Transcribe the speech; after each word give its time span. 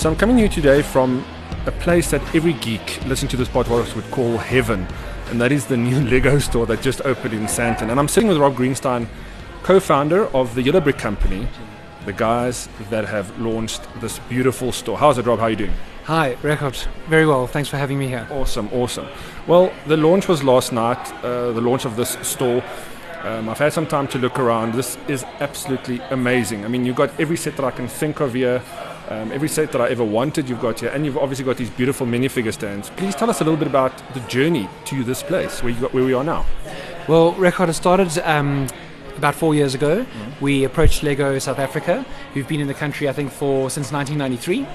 So 0.00 0.08
I'm 0.08 0.16
coming 0.16 0.36
to 0.36 0.42
you 0.44 0.48
today 0.48 0.80
from 0.80 1.22
a 1.66 1.70
place 1.72 2.10
that 2.10 2.22
every 2.34 2.54
geek 2.54 3.04
listening 3.04 3.28
to 3.32 3.36
this 3.36 3.48
podcast 3.48 3.94
would 3.94 4.10
call 4.10 4.38
heaven, 4.38 4.86
and 5.26 5.38
that 5.42 5.52
is 5.52 5.66
the 5.66 5.76
new 5.76 6.00
Lego 6.10 6.38
store 6.38 6.64
that 6.68 6.80
just 6.80 7.02
opened 7.02 7.34
in 7.34 7.42
Sandton. 7.42 7.90
And 7.90 8.00
I'm 8.00 8.08
sitting 8.08 8.26
with 8.26 8.38
Rob 8.38 8.56
Greenstein, 8.56 9.06
co-founder 9.62 10.28
of 10.34 10.54
the 10.54 10.62
Yellow 10.62 10.80
Brick 10.80 10.96
Company, 10.96 11.46
the 12.06 12.14
guys 12.14 12.66
that 12.88 13.04
have 13.08 13.38
launched 13.38 13.82
this 14.00 14.18
beautiful 14.20 14.72
store. 14.72 14.96
How's 14.96 15.18
it, 15.18 15.26
Rob? 15.26 15.38
How 15.38 15.44
are 15.44 15.50
you 15.50 15.56
doing? 15.56 15.74
Hi, 16.04 16.34
Regardt. 16.36 16.86
Very 17.10 17.26
well. 17.26 17.46
Thanks 17.46 17.68
for 17.68 17.76
having 17.76 17.98
me 17.98 18.08
here. 18.08 18.26
Awesome, 18.30 18.70
awesome. 18.72 19.06
Well, 19.46 19.70
the 19.86 19.98
launch 19.98 20.28
was 20.28 20.42
last 20.42 20.72
night, 20.72 21.12
uh, 21.22 21.52
the 21.52 21.60
launch 21.60 21.84
of 21.84 21.96
this 21.96 22.16
store. 22.22 22.64
Um, 23.22 23.50
I've 23.50 23.58
had 23.58 23.74
some 23.74 23.86
time 23.86 24.08
to 24.08 24.18
look 24.18 24.38
around. 24.38 24.72
This 24.72 24.96
is 25.08 25.24
absolutely 25.40 26.00
amazing. 26.08 26.64
I 26.64 26.68
mean, 26.68 26.86
you've 26.86 26.96
got 26.96 27.10
every 27.20 27.36
set 27.36 27.54
that 27.56 27.66
I 27.66 27.70
can 27.70 27.86
think 27.86 28.20
of 28.20 28.32
here, 28.32 28.62
um, 29.10 29.32
every 29.32 29.48
set 29.48 29.72
that 29.72 29.80
I 29.80 29.88
ever 29.88 30.04
wanted, 30.04 30.48
you've 30.48 30.60
got 30.60 30.80
here, 30.80 30.90
and 30.90 31.04
you've 31.04 31.18
obviously 31.18 31.44
got 31.44 31.56
these 31.56 31.70
beautiful 31.70 32.06
minifigure 32.06 32.52
stands. 32.52 32.90
Please 32.90 33.14
tell 33.14 33.28
us 33.28 33.40
a 33.40 33.44
little 33.44 33.58
bit 33.58 33.68
about 33.68 33.92
the 34.14 34.20
journey 34.20 34.68
to 34.86 35.04
this 35.04 35.22
place, 35.22 35.62
where, 35.62 35.72
you 35.72 35.80
got, 35.80 35.92
where 35.92 36.04
we 36.04 36.14
are 36.14 36.24
now. 36.24 36.46
Well, 37.08 37.34
Regardt 37.34 37.66
has 37.66 37.76
started 37.76 38.16
um, 38.18 38.68
about 39.16 39.34
four 39.34 39.54
years 39.54 39.74
ago. 39.74 40.04
Mm-hmm. 40.04 40.44
We 40.44 40.64
approached 40.64 41.02
Lego 41.02 41.38
South 41.38 41.58
Africa, 41.58 42.06
who've 42.34 42.46
been 42.46 42.60
in 42.60 42.68
the 42.68 42.74
country, 42.74 43.08
I 43.08 43.12
think, 43.12 43.32
for 43.32 43.68
since 43.68 43.92
1993 43.92 44.66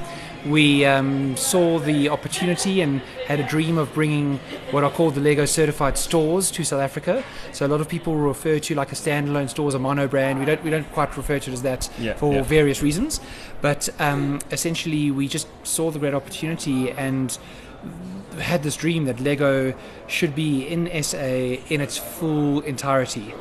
we 0.45 0.85
um, 0.85 1.35
saw 1.35 1.79
the 1.79 2.09
opportunity 2.09 2.81
and 2.81 3.01
had 3.25 3.39
a 3.39 3.47
dream 3.47 3.77
of 3.77 3.93
bringing 3.93 4.39
what 4.71 4.83
are 4.83 4.91
called 4.91 5.15
the 5.15 5.21
Lego 5.21 5.45
certified 5.45 5.97
stores 5.97 6.51
to 6.51 6.63
South 6.63 6.81
Africa. 6.81 7.23
So 7.51 7.65
a 7.65 7.69
lot 7.69 7.81
of 7.81 7.89
people 7.89 8.15
refer 8.15 8.59
to 8.59 8.75
like 8.75 8.91
a 8.91 8.95
standalone 8.95 9.49
store 9.49 9.67
as 9.67 9.73
a 9.73 9.79
mono 9.79 10.07
brand. 10.07 10.39
We 10.39 10.45
don't 10.45 10.63
we 10.63 10.69
don't 10.69 10.89
quite 10.93 11.15
refer 11.17 11.39
to 11.39 11.49
it 11.49 11.53
as 11.53 11.61
that 11.63 11.89
yeah, 11.97 12.13
for 12.13 12.33
yeah. 12.33 12.43
various 12.43 12.81
reasons, 12.81 13.19
but 13.61 13.89
um, 13.99 14.39
essentially 14.51 15.11
we 15.11 15.27
just 15.27 15.47
saw 15.63 15.89
the 15.89 15.99
great 15.99 16.13
opportunity 16.13 16.91
and 16.91 17.37
had 18.39 18.63
this 18.63 18.75
dream 18.75 19.05
that 19.05 19.19
Lego 19.19 19.73
should 20.07 20.35
be 20.35 20.67
in 20.67 21.03
SA 21.03 21.17
in 21.17 21.81
its 21.81 21.97
full 21.97 22.61
entirety 22.61 23.33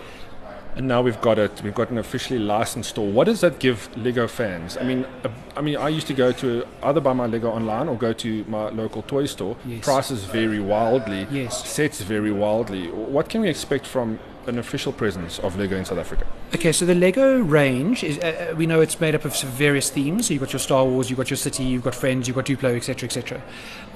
and 0.77 0.89
now 0.89 1.03
we've 1.03 1.21
got 1.21 1.39
it. 1.39 1.63
We've 1.63 1.75
got 1.75 1.91
an 1.91 1.99
officially 1.99 2.39
licensed 2.39 2.91
store. 2.91 3.07
What 3.07 3.25
does 3.25 3.41
that 3.43 3.59
give 3.59 3.95
Lego 3.97 4.27
fans? 4.27 4.77
I 4.77 4.83
mean, 4.85 5.07
uh, 5.25 5.29
I 5.57 5.61
mean, 5.61 5.77
I 5.77 5.89
used 5.89 6.07
to 6.09 6.15
go 6.15 6.33
to 6.33 6.67
either 6.83 7.01
buy 7.01 7.13
my 7.13 7.27
Lego 7.27 7.51
online 7.51 7.89
or 7.89 7.97
go 7.97 8.13
to 8.13 8.45
my 8.45 8.71
local 8.71 9.03
toy 9.03 9.27
store. 9.27 9.57
Yes. 9.65 9.85
Prices 9.85 10.25
vary 10.25 10.61
wildly. 10.61 11.27
Yes. 11.31 11.67
Sets 11.67 12.01
vary 12.03 12.33
wildly. 12.33 12.91
What 12.91 13.29
can 13.29 13.43
we 13.43 13.49
expect 13.49 13.87
from 13.87 14.19
an 14.47 14.59
official 14.59 14.93
presence 14.93 15.39
of 15.39 15.57
Lego 15.57 15.77
in 15.77 15.85
South 15.85 15.99
Africa? 15.99 16.27
Okay, 16.55 16.73
so 16.73 16.85
the 16.85 16.95
Lego 16.95 17.41
range 17.41 18.05
is 18.05 18.19
uh, 18.19 18.51
uh 18.51 18.57
we 18.57 18.67
know 18.67 18.81
it's 18.81 19.01
made 19.01 19.15
up 19.15 19.25
of 19.25 19.41
various 19.41 19.91
themes. 19.91 20.27
So 20.27 20.35
you've 20.35 20.43
got 20.43 20.53
your 20.53 20.61
Star 20.61 20.85
Wars, 20.85 21.09
you've 21.09 21.17
got 21.19 21.31
your 21.31 21.37
city, 21.37 21.65
you've 21.65 21.85
got 21.85 21.95
friends, 21.95 22.27
you've 22.27 22.37
got 22.37 22.47
Duplo, 22.47 22.77
etc., 22.77 23.07
etc. 23.07 23.43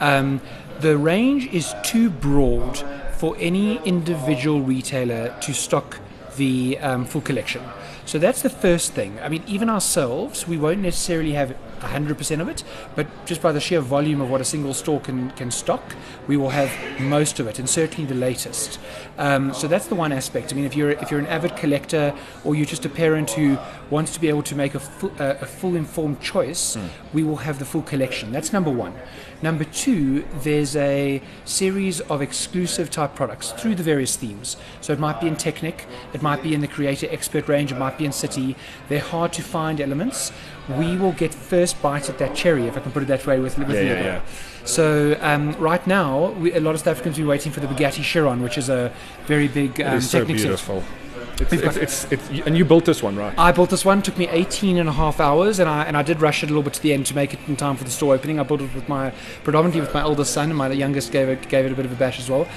Um, 0.01 0.41
the 0.81 0.97
range 0.97 1.47
is 1.49 1.75
too 1.83 2.09
broad 2.09 2.79
for 3.17 3.37
any 3.41 3.79
individual 3.85 4.61
retailer 4.61 5.37
to 5.41 5.53
stock 5.53 5.99
the 6.39 6.79
um, 6.79 7.05
full 7.05 7.21
collection. 7.21 7.63
So 8.07 8.19
that's 8.19 8.41
the 8.41 8.51
first 8.51 8.95
thing. 8.95 9.19
I 9.21 9.29
mean, 9.29 9.45
even 9.47 9.69
ourselves, 9.69 10.49
we 10.49 10.57
won't 10.57 10.81
necessarily 10.81 11.33
have 11.33 11.55
100% 11.81 12.41
of 12.41 12.49
it, 12.49 12.65
but 12.95 13.07
just 13.27 13.43
by 13.43 13.53
the 13.53 13.61
sheer 13.61 13.81
volume 13.81 14.21
of 14.21 14.31
what 14.31 14.41
a 14.41 14.45
single 14.45 14.75
store 14.75 15.01
can, 15.01 15.31
can 15.33 15.51
stock, 15.51 15.83
we 16.27 16.37
will 16.37 16.51
have 16.51 16.71
most 17.01 17.41
of 17.41 17.47
it, 17.47 17.59
and 17.59 17.69
certainly 17.69 18.07
the 18.07 18.15
latest. 18.15 18.79
Um, 19.19 19.53
so 19.55 19.67
that's 19.69 19.87
the 19.87 19.95
one 19.95 20.13
aspect. 20.13 20.53
I 20.53 20.57
mean, 20.57 20.65
if 20.65 20.77
you're 20.77 20.91
if 20.91 21.11
you're 21.11 21.21
an 21.21 21.27
avid 21.27 21.57
collector 21.57 22.15
or 22.45 22.55
you're 22.55 22.67
just 22.67 22.85
a 22.85 22.89
parent 22.89 23.31
who 23.31 23.59
wants 23.91 24.13
to 24.15 24.21
be 24.21 24.29
able 24.29 24.43
to 24.43 24.55
make 24.55 24.75
a 24.75 24.81
full, 24.81 25.13
uh, 25.19 25.37
a 25.41 25.47
full 25.47 25.75
informed 25.77 26.21
choice, 26.21 26.77
mm. 26.77 26.89
we 27.13 27.23
will 27.23 27.37
have 27.37 27.59
the 27.59 27.65
full 27.65 27.83
collection. 27.83 28.33
That's 28.33 28.53
number 28.53 28.71
one. 28.71 28.95
Number 29.41 29.65
two, 29.65 30.25
there's 30.43 30.75
a 30.75 31.23
series 31.45 32.01
of 32.01 32.21
exclusive 32.21 32.91
type 32.91 33.15
products 33.15 33.53
through 33.53 33.77
the 33.77 33.85
various 33.85 34.17
themes. 34.17 34.57
So 34.81 34.93
it 34.93 34.99
might 34.99 35.21
be 35.21 35.29
in 35.29 35.37
Technic, 35.37 35.87
it 36.13 36.23
might 36.23 36.43
be 36.43 36.55
in 36.55 36.61
the 36.61 36.67
Creator 36.67 37.07
Expert 37.11 37.47
range, 37.47 37.71
it 37.71 37.79
might 37.79 37.97
be 37.97 38.05
in 38.05 38.11
City. 38.11 38.57
They're 38.89 38.99
hard 38.99 39.33
to 39.35 39.43
find 39.43 39.81
elements. 39.81 40.33
We 40.69 40.97
will 40.97 41.13
get 41.13 41.33
first 41.33 41.81
bite 41.81 42.09
at 42.09 42.19
that 42.19 42.35
cherry, 42.35 42.67
if 42.67 42.77
I 42.77 42.81
can 42.81 42.93
put 42.93 43.03
it 43.03 43.07
that 43.07 43.27
way, 43.27 43.41
with, 43.41 43.59
with 43.59 43.71
yeah, 43.71 43.81
yeah, 43.81 44.03
yeah. 44.03 44.21
So 44.65 45.17
um, 45.21 45.53
right 45.53 45.85
now, 45.87 46.31
we, 46.33 46.53
a 46.53 46.61
lot 46.61 46.75
of 46.75 46.81
South 46.81 46.89
Africans 46.89 47.17
been 47.17 47.27
waiting 47.27 47.53
for 47.53 47.61
the 47.61 47.67
Bugatti 47.67 48.03
Chiron, 48.03 48.43
which 48.43 48.59
is 48.59 48.69
a 48.69 48.93
very 49.27 49.49
big 49.49 49.81
um, 49.81 49.95
it 49.95 49.97
is 49.99 50.11
so 50.11 50.25
beautiful. 50.25 50.83
Set. 50.83 51.08
It's, 51.41 51.53
it's, 51.53 51.77
it's, 51.77 52.13
it's, 52.13 52.47
and 52.47 52.57
you 52.57 52.65
built 52.65 52.85
this 52.85 53.03
one, 53.03 53.17
right? 53.17 53.33
I 53.39 53.53
built 53.53 53.71
this 53.71 53.85
one. 53.85 53.99
It 53.99 54.05
took 54.05 54.19
me 54.19 54.29
18 54.29 54.79
and 54.79 54.89
a 54.89 54.93
half 54.93 55.21
hours, 55.21 55.59
and 55.59 55.69
I 55.69 55.85
and 55.85 55.97
I 55.97 56.03
did 56.03 56.21
rush 56.21 56.43
it 56.43 56.47
a 56.47 56.49
little 56.49 56.63
bit 56.63 56.75
to 56.75 56.83
the 56.83 56.93
end 56.93 57.07
to 57.07 57.15
make 57.15 57.35
it 57.35 57.41
in 57.47 57.57
time 57.57 57.77
for 57.77 57.85
the 57.85 57.91
store 57.91 58.15
opening. 58.15 58.41
I 58.41 58.43
built 58.43 58.61
it 58.61 58.75
with 58.75 58.89
my 58.89 59.11
predominantly 59.45 59.81
with 59.81 59.95
my 59.95 60.01
eldest 60.01 60.33
son, 60.33 60.51
and 60.51 60.59
my 60.59 60.71
youngest 60.71 61.13
gave 61.13 61.29
it 61.29 61.49
gave 61.49 61.65
it 61.65 61.73
a 61.73 61.75
bit 61.75 61.85
of 61.85 61.93
a 61.93 61.97
bash 61.97 62.19
as 62.19 62.29
well. 62.29 62.49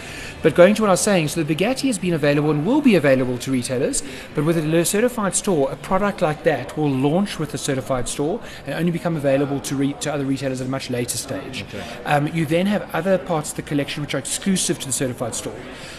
But 0.41 0.55
going 0.55 0.73
to 0.75 0.81
what 0.81 0.87
I 0.89 0.93
was 0.93 1.01
saying, 1.01 1.27
so 1.27 1.43
the 1.43 1.55
Bugatti 1.55 1.85
has 1.87 1.99
been 1.99 2.15
available 2.15 2.49
and 2.49 2.65
will 2.65 2.81
be 2.81 2.95
available 2.95 3.37
to 3.39 3.51
retailers, 3.51 4.01
but 4.33 4.43
with 4.43 4.57
a 4.57 4.85
certified 4.85 5.35
store, 5.35 5.71
a 5.71 5.75
product 5.75 6.21
like 6.23 6.43
that 6.43 6.75
will 6.75 6.89
launch 6.89 7.37
with 7.37 7.53
a 7.53 7.59
certified 7.59 8.09
store 8.09 8.41
and 8.65 8.73
only 8.73 8.91
become 8.91 9.15
available 9.15 9.59
to, 9.59 9.75
re- 9.75 9.93
to 9.93 10.11
other 10.11 10.25
retailers 10.25 10.59
at 10.59 10.65
a 10.65 10.69
much 10.69 10.89
later 10.89 11.17
stage. 11.17 11.63
Okay. 11.63 11.83
Um, 12.05 12.27
you 12.29 12.47
then 12.47 12.65
have 12.65 12.89
other 12.93 13.19
parts 13.19 13.51
of 13.51 13.57
the 13.57 13.61
collection 13.61 14.01
which 14.01 14.15
are 14.15 14.17
exclusive 14.17 14.79
to 14.79 14.87
the 14.87 14.93
certified 14.93 15.35
store. 15.35 15.55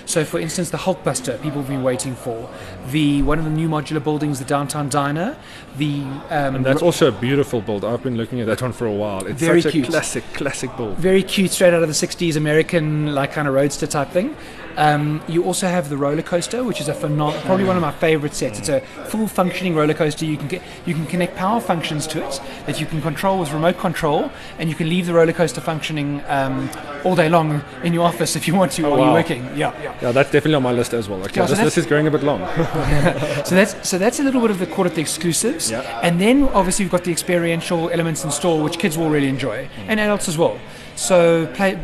So, 0.06 0.25
for 0.25 0.41
instance, 0.41 0.70
the 0.70 0.78
Hulkbuster, 0.78 1.41
people 1.41 1.60
have 1.60 1.69
been 1.69 1.84
waiting 1.84 2.16
for. 2.16 2.50
The 2.91 3.22
one 3.22 3.38
of 3.38 3.44
the 3.44 3.50
new 3.50 3.69
modular 3.69 4.03
buildings, 4.03 4.38
the 4.38 4.44
Downtown 4.44 4.88
Diner. 4.88 5.37
The 5.77 6.03
um, 6.31 6.56
and 6.56 6.66
that's 6.66 6.83
also 6.83 7.09
a 7.09 7.12
beautiful 7.12 7.60
build. 7.60 7.84
I've 7.84 8.03
been 8.03 8.16
looking 8.16 8.41
at 8.41 8.47
that 8.47 8.60
one 8.60 8.72
for 8.72 8.87
a 8.87 8.93
while. 8.93 9.27
It's 9.27 9.41
very 9.41 9.62
such 9.62 9.72
cute. 9.72 9.88
a 9.88 9.91
classic, 9.91 10.25
classic 10.34 10.77
build. 10.77 10.97
Very 10.99 11.22
cute, 11.22 11.50
straight 11.50 11.75
out 11.75 11.82
of 11.82 11.88
the 11.88 11.94
'60s 11.94 12.37
American, 12.37 13.15
like 13.15 13.32
kind 13.32 13.49
of 13.49 13.55
roadster 13.55 13.87
type 13.87 14.11
thing. 14.11 14.37
Um, 14.77 15.22
you 15.28 15.44
also 15.44 15.66
have 15.66 15.88
the 15.88 15.97
roller 15.97 16.22
coaster, 16.22 16.65
which 16.65 16.81
is 16.81 16.88
a 16.88 16.94
phenomenal, 16.94 17.41
probably 17.43 17.65
one 17.65 17.77
of 17.77 17.83
my 17.83 17.93
favorite 17.93 18.34
sets. 18.34 18.59
It's 18.59 18.69
a 18.69 18.81
full 19.06 19.27
functioning 19.27 19.75
roller 19.75 19.94
coaster. 19.94 20.25
You 20.25 20.37
can 20.37 20.49
get, 20.49 20.62
you 20.87 20.94
can 20.94 21.06
connect 21.06 21.37
power 21.37 21.60
functions 21.60 22.06
to 22.09 22.27
it 22.27 22.41
that 22.66 22.81
you 22.81 22.87
can 22.87 23.00
control 23.03 23.38
with 23.38 23.53
remote 23.53 23.78
control, 23.78 24.31
and 24.59 24.69
you 24.69 24.75
can 24.75 24.88
leave 24.88 25.06
the 25.06 25.15
roller 25.15 25.32
coaster 25.32 25.61
functioning 25.61 26.22
um, 26.27 26.71
all 27.05 27.15
day 27.15 27.28
long 27.28 27.62
in 27.82 27.93
your 27.93 28.05
office 28.05 28.37
if 28.37 28.47
you 28.49 28.55
want 28.55 28.72
to 28.72 28.82
oh, 28.84 28.91
while 28.91 28.99
wow. 28.99 29.05
you're 29.05 29.15
working. 29.15 29.44
Yeah, 29.56 29.72
yeah, 29.82 29.97
yeah. 30.00 30.12
That's 30.12 30.31
definitely 30.31 30.55
on 30.55 30.62
my 30.62 30.72
list 30.72 30.94
as 30.94 31.09
well. 31.09 31.22
Okay, 31.25 31.41
yeah, 31.41 31.47
so 31.47 31.55
this, 31.55 31.65
this, 31.65 31.78
is 31.78 31.87
going 31.87 32.06
a 32.06 32.11
bit 32.11 32.22
long. 32.22 32.41
so 33.44 33.55
that's 33.55 33.88
so 33.88 33.99
that's 33.99 34.21
a 34.21 34.22
little 34.22 34.41
bit 34.41 34.50
of 34.50 34.59
the 34.59 34.66
call 34.66 34.87
it 34.87 34.94
the 34.94 35.00
exclusives, 35.00 35.71
yeah. 35.71 36.00
and 36.03 36.21
then 36.21 36.44
obviously 36.50 36.84
we've 36.84 36.93
got 36.93 37.05
the 37.05 37.12
experiential 37.12 37.91
elements 37.91 38.25
in 38.25 38.31
store, 38.31 38.62
which 38.62 38.78
kids 38.78 38.97
will 38.97 39.11
really 39.11 39.28
enjoy, 39.28 39.65
mm. 39.65 39.71
and 39.88 40.00
adults 40.00 40.28
as 40.28 40.38
well. 40.38 40.59
So 40.97 41.47
play 41.55 41.78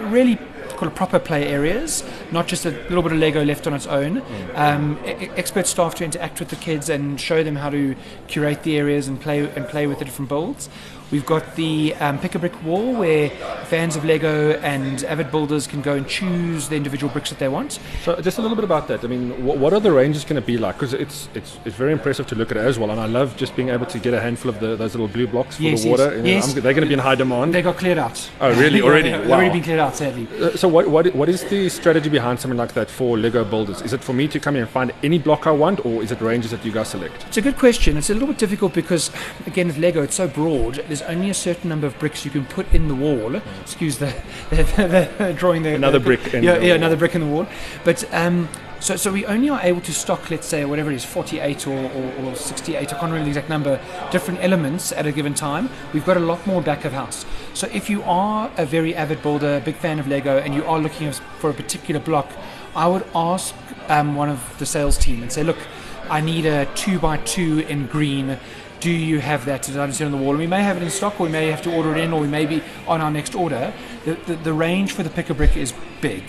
really 0.00 0.38
call 0.76 0.90
proper 0.90 1.18
play 1.18 1.46
areas, 1.46 2.04
not 2.30 2.46
just 2.46 2.66
a 2.66 2.70
little 2.70 3.02
bit 3.02 3.12
of 3.12 3.18
Lego 3.18 3.44
left 3.44 3.66
on 3.66 3.74
its 3.74 3.86
own. 3.86 4.22
Um, 4.54 4.98
expert 5.04 5.66
staff 5.66 5.94
to 5.96 6.04
interact 6.04 6.38
with 6.40 6.48
the 6.50 6.56
kids 6.56 6.88
and 6.88 7.20
show 7.20 7.42
them 7.42 7.56
how 7.56 7.70
to 7.70 7.96
curate 8.28 8.62
the 8.62 8.76
areas 8.76 9.08
and 9.08 9.20
play 9.20 9.48
and 9.56 9.66
play 9.68 9.86
with 9.86 9.98
the 9.98 10.04
different 10.04 10.28
builds. 10.28 10.68
We've 11.10 11.26
got 11.26 11.54
the 11.54 11.94
um, 11.96 12.18
pick 12.18 12.34
a 12.34 12.38
brick 12.38 12.60
wall 12.64 12.94
where 12.94 13.30
fans 13.66 13.94
of 13.94 14.04
Lego 14.04 14.52
and 14.58 15.04
avid 15.04 15.30
builders 15.30 15.66
can 15.66 15.80
go 15.80 15.94
and 15.94 16.06
choose 16.08 16.68
the 16.68 16.74
individual 16.76 17.12
bricks 17.12 17.30
that 17.30 17.38
they 17.38 17.48
want. 17.48 17.78
So, 18.02 18.20
just 18.20 18.38
a 18.38 18.42
little 18.42 18.56
bit 18.56 18.64
about 18.64 18.88
that. 18.88 19.04
I 19.04 19.06
mean, 19.06 19.30
wh- 19.30 19.56
what 19.56 19.72
are 19.72 19.78
the 19.78 19.92
ranges 19.92 20.24
going 20.24 20.40
to 20.40 20.46
be 20.46 20.58
like? 20.58 20.76
Because 20.76 20.94
it's, 20.94 21.28
it's 21.34 21.58
it's 21.64 21.76
very 21.76 21.92
impressive 21.92 22.26
to 22.28 22.34
look 22.34 22.50
at 22.50 22.56
it 22.56 22.66
as 22.66 22.78
well, 22.78 22.90
and 22.90 23.00
I 23.00 23.06
love 23.06 23.36
just 23.36 23.54
being 23.54 23.68
able 23.68 23.86
to 23.86 23.98
get 24.00 24.14
a 24.14 24.20
handful 24.20 24.48
of 24.48 24.58
the, 24.58 24.74
those 24.74 24.94
little 24.94 25.08
blue 25.08 25.28
blocks 25.28 25.56
for 25.56 25.62
yes, 25.62 25.84
the 25.84 25.90
water. 25.90 26.16
Yes, 26.16 26.46
yes. 26.46 26.54
they're 26.54 26.74
going 26.74 26.82
to 26.82 26.86
be 26.86 26.94
in 26.94 26.98
high 26.98 27.14
demand. 27.14 27.54
They 27.54 27.62
got 27.62 27.76
cleared 27.76 27.98
out. 27.98 28.30
Oh, 28.40 28.50
really? 28.60 28.82
Already? 28.86 29.10
They've 29.10 29.28
wow. 29.28 29.36
already 29.36 29.52
been 29.52 29.62
cleared 29.62 29.80
out, 29.80 29.94
sadly. 29.94 30.26
Uh, 30.40 30.56
so, 30.56 30.66
what, 30.66 30.88
what 30.88 31.14
what 31.14 31.28
is 31.28 31.44
the 31.44 31.68
strategy 31.68 32.08
behind 32.08 32.40
something 32.40 32.58
like 32.58 32.72
that 32.74 32.90
for 32.90 33.16
Lego 33.16 33.44
builders? 33.44 33.80
Is 33.82 33.92
it 33.92 34.02
for 34.02 34.12
me 34.12 34.26
to 34.28 34.40
come 34.40 34.56
in 34.56 34.62
and 34.62 34.70
find 34.70 34.92
any 35.04 35.18
block 35.18 35.46
I 35.46 35.52
want, 35.52 35.84
or 35.86 36.02
is 36.02 36.10
it 36.10 36.20
ranges 36.20 36.50
that 36.50 36.64
you 36.64 36.72
guys 36.72 36.88
select? 36.88 37.24
It's 37.28 37.36
a 37.36 37.42
good 37.42 37.58
question. 37.58 37.96
It's 37.96 38.10
a 38.10 38.14
little 38.14 38.28
bit 38.28 38.38
difficult 38.38 38.74
because, 38.74 39.10
again, 39.46 39.68
with 39.68 39.78
Lego, 39.78 40.02
it's 40.02 40.16
so 40.16 40.26
broad. 40.26 40.74
There's 40.74 40.95
only 41.02 41.30
a 41.30 41.34
certain 41.34 41.68
number 41.68 41.86
of 41.86 41.98
bricks 41.98 42.24
you 42.24 42.30
can 42.30 42.44
put 42.44 42.72
in 42.72 42.88
the 42.88 42.94
wall. 42.94 43.36
Excuse 43.62 43.98
the, 43.98 44.14
the, 44.50 44.56
the, 44.56 45.10
the 45.18 45.32
drawing 45.32 45.62
there. 45.62 45.74
Another 45.74 46.00
brick. 46.00 46.34
In 46.34 46.42
yeah, 46.42 46.58
yeah, 46.58 46.74
another 46.74 46.96
brick 46.96 47.14
in 47.14 47.20
the 47.20 47.26
wall. 47.26 47.46
But 47.84 48.12
um, 48.14 48.48
so, 48.78 48.96
so 48.96 49.10
we 49.10 49.24
only 49.26 49.48
are 49.48 49.60
able 49.62 49.80
to 49.80 49.92
stock, 49.92 50.30
let's 50.30 50.46
say, 50.46 50.64
whatever 50.64 50.92
it 50.92 50.96
is, 50.96 51.04
48 51.04 51.66
or, 51.66 51.76
or, 51.76 52.12
or 52.24 52.36
68, 52.36 52.76
I 52.76 52.84
can't 52.84 53.02
remember 53.02 53.24
the 53.24 53.28
exact 53.28 53.48
number, 53.48 53.80
different 54.10 54.40
elements 54.42 54.92
at 54.92 55.06
a 55.06 55.12
given 55.12 55.34
time. 55.34 55.70
We've 55.92 56.04
got 56.04 56.16
a 56.16 56.20
lot 56.20 56.46
more 56.46 56.60
back 56.60 56.84
of 56.84 56.92
house. 56.92 57.24
So 57.54 57.68
if 57.72 57.88
you 57.88 58.02
are 58.02 58.50
a 58.56 58.66
very 58.66 58.94
avid 58.94 59.22
builder, 59.22 59.60
big 59.64 59.76
fan 59.76 59.98
of 59.98 60.06
Lego, 60.06 60.38
and 60.38 60.54
you 60.54 60.64
are 60.66 60.78
looking 60.78 61.10
for 61.38 61.50
a 61.50 61.54
particular 61.54 62.00
block, 62.00 62.30
I 62.74 62.86
would 62.86 63.04
ask 63.14 63.54
um, 63.88 64.14
one 64.14 64.28
of 64.28 64.58
the 64.58 64.66
sales 64.66 64.98
team 64.98 65.22
and 65.22 65.32
say, 65.32 65.42
look, 65.42 65.58
I 66.10 66.20
need 66.20 66.46
a 66.46 66.66
two 66.74 66.98
by 66.98 67.16
two 67.18 67.60
in 67.60 67.86
green 67.86 68.38
do 68.80 68.90
you 68.90 69.20
have 69.20 69.44
that 69.46 69.62
design 69.62 69.92
set 69.92 70.06
on 70.06 70.12
the 70.12 70.18
wall? 70.18 70.30
And 70.30 70.38
we 70.38 70.46
may 70.46 70.62
have 70.62 70.76
it 70.76 70.82
in 70.82 70.90
stock, 70.90 71.20
or 71.20 71.24
we 71.24 71.32
may 71.32 71.48
have 71.48 71.62
to 71.62 71.74
order 71.74 71.94
it 71.94 71.98
in, 71.98 72.12
or 72.12 72.20
we 72.20 72.28
may 72.28 72.46
be 72.46 72.62
on 72.86 73.00
our 73.00 73.10
next 73.10 73.34
order. 73.34 73.72
The, 74.04 74.14
the, 74.26 74.36
the 74.36 74.52
range 74.52 74.92
for 74.92 75.02
the 75.02 75.10
pick 75.10 75.30
a 75.30 75.34
brick 75.34 75.56
is 75.56 75.72
big, 76.00 76.22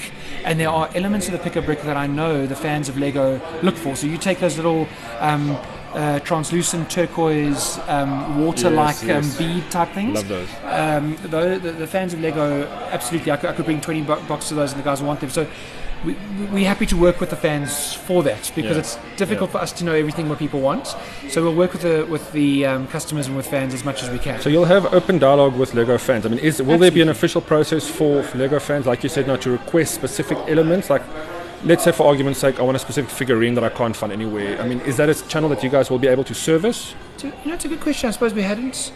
and 0.44 0.60
there 0.60 0.70
are 0.70 0.90
elements 0.96 1.28
of 1.28 1.34
the 1.34 1.40
pick 1.40 1.56
a 1.56 1.62
brick 1.62 1.82
that 1.84 1.98
I 1.98 2.08
know 2.08 2.48
the 2.48 2.56
fans 2.56 2.90
of 2.90 2.98
Lego 2.98 3.42
look 3.62 3.76
for. 3.76 3.96
So 3.96 4.08
you 4.08 4.18
take 4.18 4.40
those 4.40 4.58
little 4.58 4.88
um, 5.20 5.58
uh, 5.94 6.20
translucent 6.20 6.90
turquoise, 6.90 7.80
um, 7.88 8.44
water-like 8.44 8.96
Yes, 9.04 9.04
yes. 9.04 9.32
Um, 9.32 9.38
bead 9.38 9.72
type 9.72 9.90
things. 9.90 10.16
Love 10.16 10.28
those. 10.28 10.50
Um, 10.64 11.16
the, 11.24 11.60
the, 11.62 11.72
the 11.72 11.88
fans 11.88 12.14
of 12.14 12.22
Lego, 12.22 12.68
absolutely, 12.92 13.32
I 13.32 13.38
could, 13.38 13.50
I 13.50 13.54
could 13.54 13.66
bring 13.66 13.82
20 13.82 14.02
bo- 14.04 14.22
boxes 14.24 14.52
of 14.52 14.58
those 14.58 14.74
and 14.74 14.82
the 14.82 14.86
guys 14.86 15.02
want 15.02 15.20
them. 15.20 15.30
So 15.30 15.48
we, 16.08 16.14
we- 16.14 16.46
we're 16.56 16.68
happy 16.74 16.86
to 16.94 16.98
work 17.08 17.20
with 17.22 17.30
the 17.30 17.36
fans 17.48 17.94
for 18.08 18.20
that 18.24 18.44
because 18.56 18.76
Yeah. 18.78 18.84
it's 18.84 18.98
difficult 19.18 19.50
for 19.52 19.60
us 19.66 19.72
to 19.74 19.84
know 19.84 19.94
everything 20.04 20.26
what 20.30 20.40
people 20.40 20.60
want. 20.70 20.86
So 21.30 21.36
we'll 21.44 21.54
work 21.64 21.72
with 21.74 21.82
the 21.90 21.98
with 22.14 22.26
the 22.32 22.50
um, 22.66 22.88
customers 22.88 23.28
and 23.28 23.36
with 23.40 23.48
fans 23.56 23.74
as 23.74 23.84
much 23.90 24.00
as 24.04 24.10
we 24.10 24.20
can. 24.28 24.40
So 24.42 24.50
you'll 24.50 24.72
have 24.76 24.84
open 24.94 25.20
dialogue 25.20 25.56
with 25.62 25.74
Lego 25.74 25.98
fans. 25.98 26.26
I 26.26 26.30
mean, 26.30 26.40
is 26.40 26.62
will 26.62 26.78
there 26.84 26.92
be 27.00 27.02
an 27.08 27.10
official 27.10 27.42
process 27.42 27.84
for, 27.98 28.24
for 28.24 28.38
Lego 28.38 28.60
fans, 28.60 28.86
like 28.92 29.04
you 29.04 29.10
said, 29.10 29.28
now 29.28 29.36
to 29.46 29.52
request 29.52 29.94
specific 29.96 30.38
elements? 30.48 30.90
Like, 30.90 31.04
let's 31.64 31.84
say 31.84 31.92
for 31.92 32.08
argument's 32.08 32.40
sake, 32.40 32.60
I 32.60 32.64
want 32.64 32.76
a 32.76 32.80
specific 32.80 33.10
figurine 33.10 33.56
that 33.56 33.64
I 33.64 33.70
can't 33.70 33.96
find 33.96 34.12
anywhere. 34.14 34.60
I 34.62 34.68
mean, 34.68 34.80
is 34.82 34.98
that 34.98 35.10
a 35.10 35.28
channel 35.28 35.50
that 35.50 35.64
you 35.64 35.70
guys 35.70 35.90
will 35.90 36.00
be 36.00 36.08
able 36.08 36.24
to 36.26 36.34
service? 36.34 36.96
So, 37.18 37.28
you 37.28 37.34
know, 37.50 37.54
it's 37.56 37.66
a 37.66 37.68
good 37.68 37.82
question. 37.82 38.08
I 38.08 38.12
suppose 38.12 38.34
we 38.34 38.44
hadn't 38.44 38.92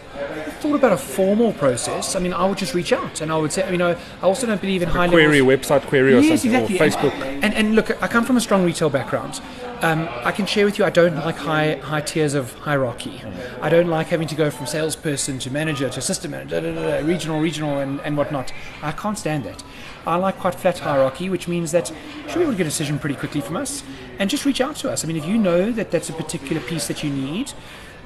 thought 0.60 0.76
about 0.76 0.92
a 0.92 0.96
formal 0.96 1.52
process. 1.54 2.14
I 2.14 2.20
mean, 2.20 2.32
I 2.32 2.46
would 2.46 2.58
just 2.58 2.72
reach 2.74 2.92
out 2.92 3.20
and 3.20 3.32
I 3.32 3.36
would 3.36 3.52
say, 3.52 3.68
you 3.70 3.78
know, 3.78 3.96
I 4.20 4.24
also 4.24 4.46
don't 4.46 4.60
believe 4.60 4.82
in 4.82 4.88
high 4.88 5.08
Query, 5.08 5.40
website 5.40 5.82
query, 5.82 6.14
or 6.14 6.20
Yes, 6.20 6.42
something, 6.42 6.62
exactly. 6.62 6.78
or 6.78 7.10
Facebook. 7.10 7.14
And, 7.26 7.44
and, 7.44 7.54
and 7.54 7.74
look, 7.74 8.00
I 8.02 8.06
come 8.06 8.24
from 8.24 8.36
a 8.36 8.40
strong 8.40 8.64
retail 8.64 8.90
background. 8.90 9.40
Um, 9.82 10.08
I 10.22 10.30
can 10.30 10.46
share 10.46 10.64
with 10.64 10.78
you, 10.78 10.84
I 10.84 10.90
don't 10.90 11.16
like 11.16 11.36
high 11.36 11.74
high 11.74 12.02
tiers 12.02 12.34
of 12.34 12.54
hierarchy. 12.60 13.20
I 13.60 13.68
don't 13.68 13.88
like 13.88 14.06
having 14.06 14.28
to 14.28 14.36
go 14.36 14.48
from 14.48 14.66
salesperson 14.66 15.40
to 15.40 15.50
manager 15.50 15.90
to 15.90 16.00
system 16.00 16.30
manager, 16.30 16.60
da, 16.60 16.72
da, 16.72 17.00
da, 17.00 17.04
regional, 17.04 17.40
regional, 17.40 17.78
and, 17.80 18.00
and 18.02 18.16
whatnot. 18.16 18.52
I 18.80 18.92
can't 18.92 19.18
stand 19.18 19.42
that. 19.42 19.64
I 20.06 20.14
like 20.16 20.38
quite 20.38 20.54
flat 20.54 20.78
hierarchy, 20.78 21.28
which 21.28 21.48
means 21.48 21.72
that 21.72 21.90
you 21.90 22.28
should 22.28 22.36
be 22.36 22.42
able 22.42 22.52
to 22.52 22.58
get 22.58 22.66
a 22.66 22.70
decision 22.70 23.00
pretty 23.00 23.16
quickly 23.16 23.40
from 23.40 23.56
us, 23.56 23.82
and 24.20 24.30
just 24.30 24.44
reach 24.44 24.60
out 24.60 24.76
to 24.76 24.90
us. 24.90 25.04
I 25.04 25.08
mean, 25.08 25.16
if 25.16 25.26
you 25.26 25.36
know 25.36 25.72
that 25.72 25.90
that's 25.90 26.08
a 26.08 26.12
particular 26.12 26.62
piece 26.62 26.86
that 26.86 27.02
you 27.02 27.10
need, 27.10 27.52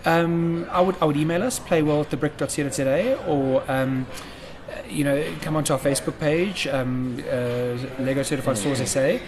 um, 0.07 0.67
I 0.71 0.81
would 0.81 0.97
I 1.03 1.05
would 1.05 1.17
email 1.19 1.43
us 1.43 1.59
playwell 1.59 2.01
at 2.01 2.11
thebrick.co.za 2.11 3.27
or 3.27 3.71
um, 3.71 4.07
uh, 4.71 4.77
you 4.89 5.05
know 5.05 5.23
come 5.43 5.57
onto 5.57 5.75
our 5.75 5.79
Facebook 5.79 6.19
page 6.19 6.67
um, 6.69 7.23
uh, 7.31 7.77
Lego 8.03 8.23
Certified 8.23 8.57
Stores 8.57 8.91
SA 8.91 9.19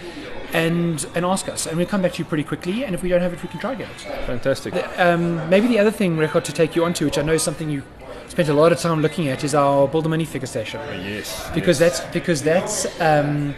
and 0.53 1.05
and 1.15 1.25
ask 1.25 1.47
us 1.49 1.65
and 1.67 1.77
we'll 1.77 1.85
come 1.87 2.01
back 2.01 2.13
to 2.13 2.19
you 2.19 2.25
pretty 2.25 2.43
quickly 2.43 2.83
and 2.83 2.95
if 2.95 3.03
we 3.03 3.09
don't 3.09 3.21
have 3.21 3.33
it 3.33 3.41
we 3.43 3.49
can 3.49 3.59
try 3.59 3.75
get 3.75 3.87
it. 3.89 4.01
Fantastic. 4.25 4.73
Um, 4.97 5.47
maybe 5.49 5.67
the 5.67 5.79
other 5.79 5.91
thing 5.91 6.17
Regardt 6.17 6.43
to 6.45 6.51
take 6.53 6.75
you 6.75 6.83
onto 6.85 7.05
which 7.05 7.17
I 7.17 7.21
know 7.21 7.33
is 7.33 7.43
something 7.43 7.69
you 7.69 7.83
spent 8.27 8.49
a 8.49 8.53
lot 8.53 8.71
of 8.71 8.79
time 8.79 9.01
looking 9.01 9.27
at 9.27 9.43
is 9.43 9.53
our 9.55 9.87
Build 9.87 10.05
a 10.05 10.09
Minifigure 10.09 10.47
station 10.47 10.79
Yes. 11.03 11.49
because 11.53 11.77
that's 11.79 11.99
because 12.13 12.41
that's 12.41 12.85
um, 13.01 13.55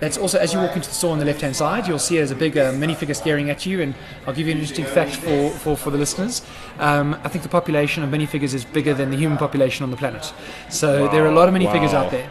that's 0.00 0.18
also 0.18 0.38
as 0.38 0.52
you 0.52 0.58
walk 0.58 0.74
into 0.76 0.88
the 0.88 0.94
store 0.94 1.12
on 1.12 1.18
the 1.18 1.24
left 1.24 1.40
hand 1.40 1.54
side 1.56 1.86
you'll 1.86 1.98
see 1.98 2.16
there's 2.16 2.30
a 2.30 2.34
big 2.34 2.58
uh, 2.58 2.72
minifigure 2.72 3.14
staring 3.16 3.48
at 3.48 3.64
you 3.64 3.80
and 3.80 3.94
I'll 4.26 4.34
give 4.34 4.46
you 4.46 4.52
an 4.52 4.58
interesting 4.58 4.84
fact 4.84 5.16
for, 5.16 5.50
for, 5.50 5.76
for 5.76 5.90
the 5.90 5.98
listeners 5.98 6.42
um, 6.78 7.14
I 7.24 7.28
think 7.28 7.42
the 7.42 7.48
population 7.50 8.02
of 8.02 8.10
minifigures 8.10 8.54
is 8.54 8.64
bigger 8.64 8.92
than 8.92 9.10
the 9.10 9.16
human 9.16 9.38
population 9.38 9.82
on 9.84 9.90
the 9.90 9.96
planet 9.96 10.32
so 10.68 11.08
there 11.08 11.22
are 11.24 11.28
a 11.28 11.34
lot 11.34 11.48
of 11.48 11.54
minifigures 11.54 11.92
Wow. 11.92 12.04
out 12.06 12.10
there 12.10 12.30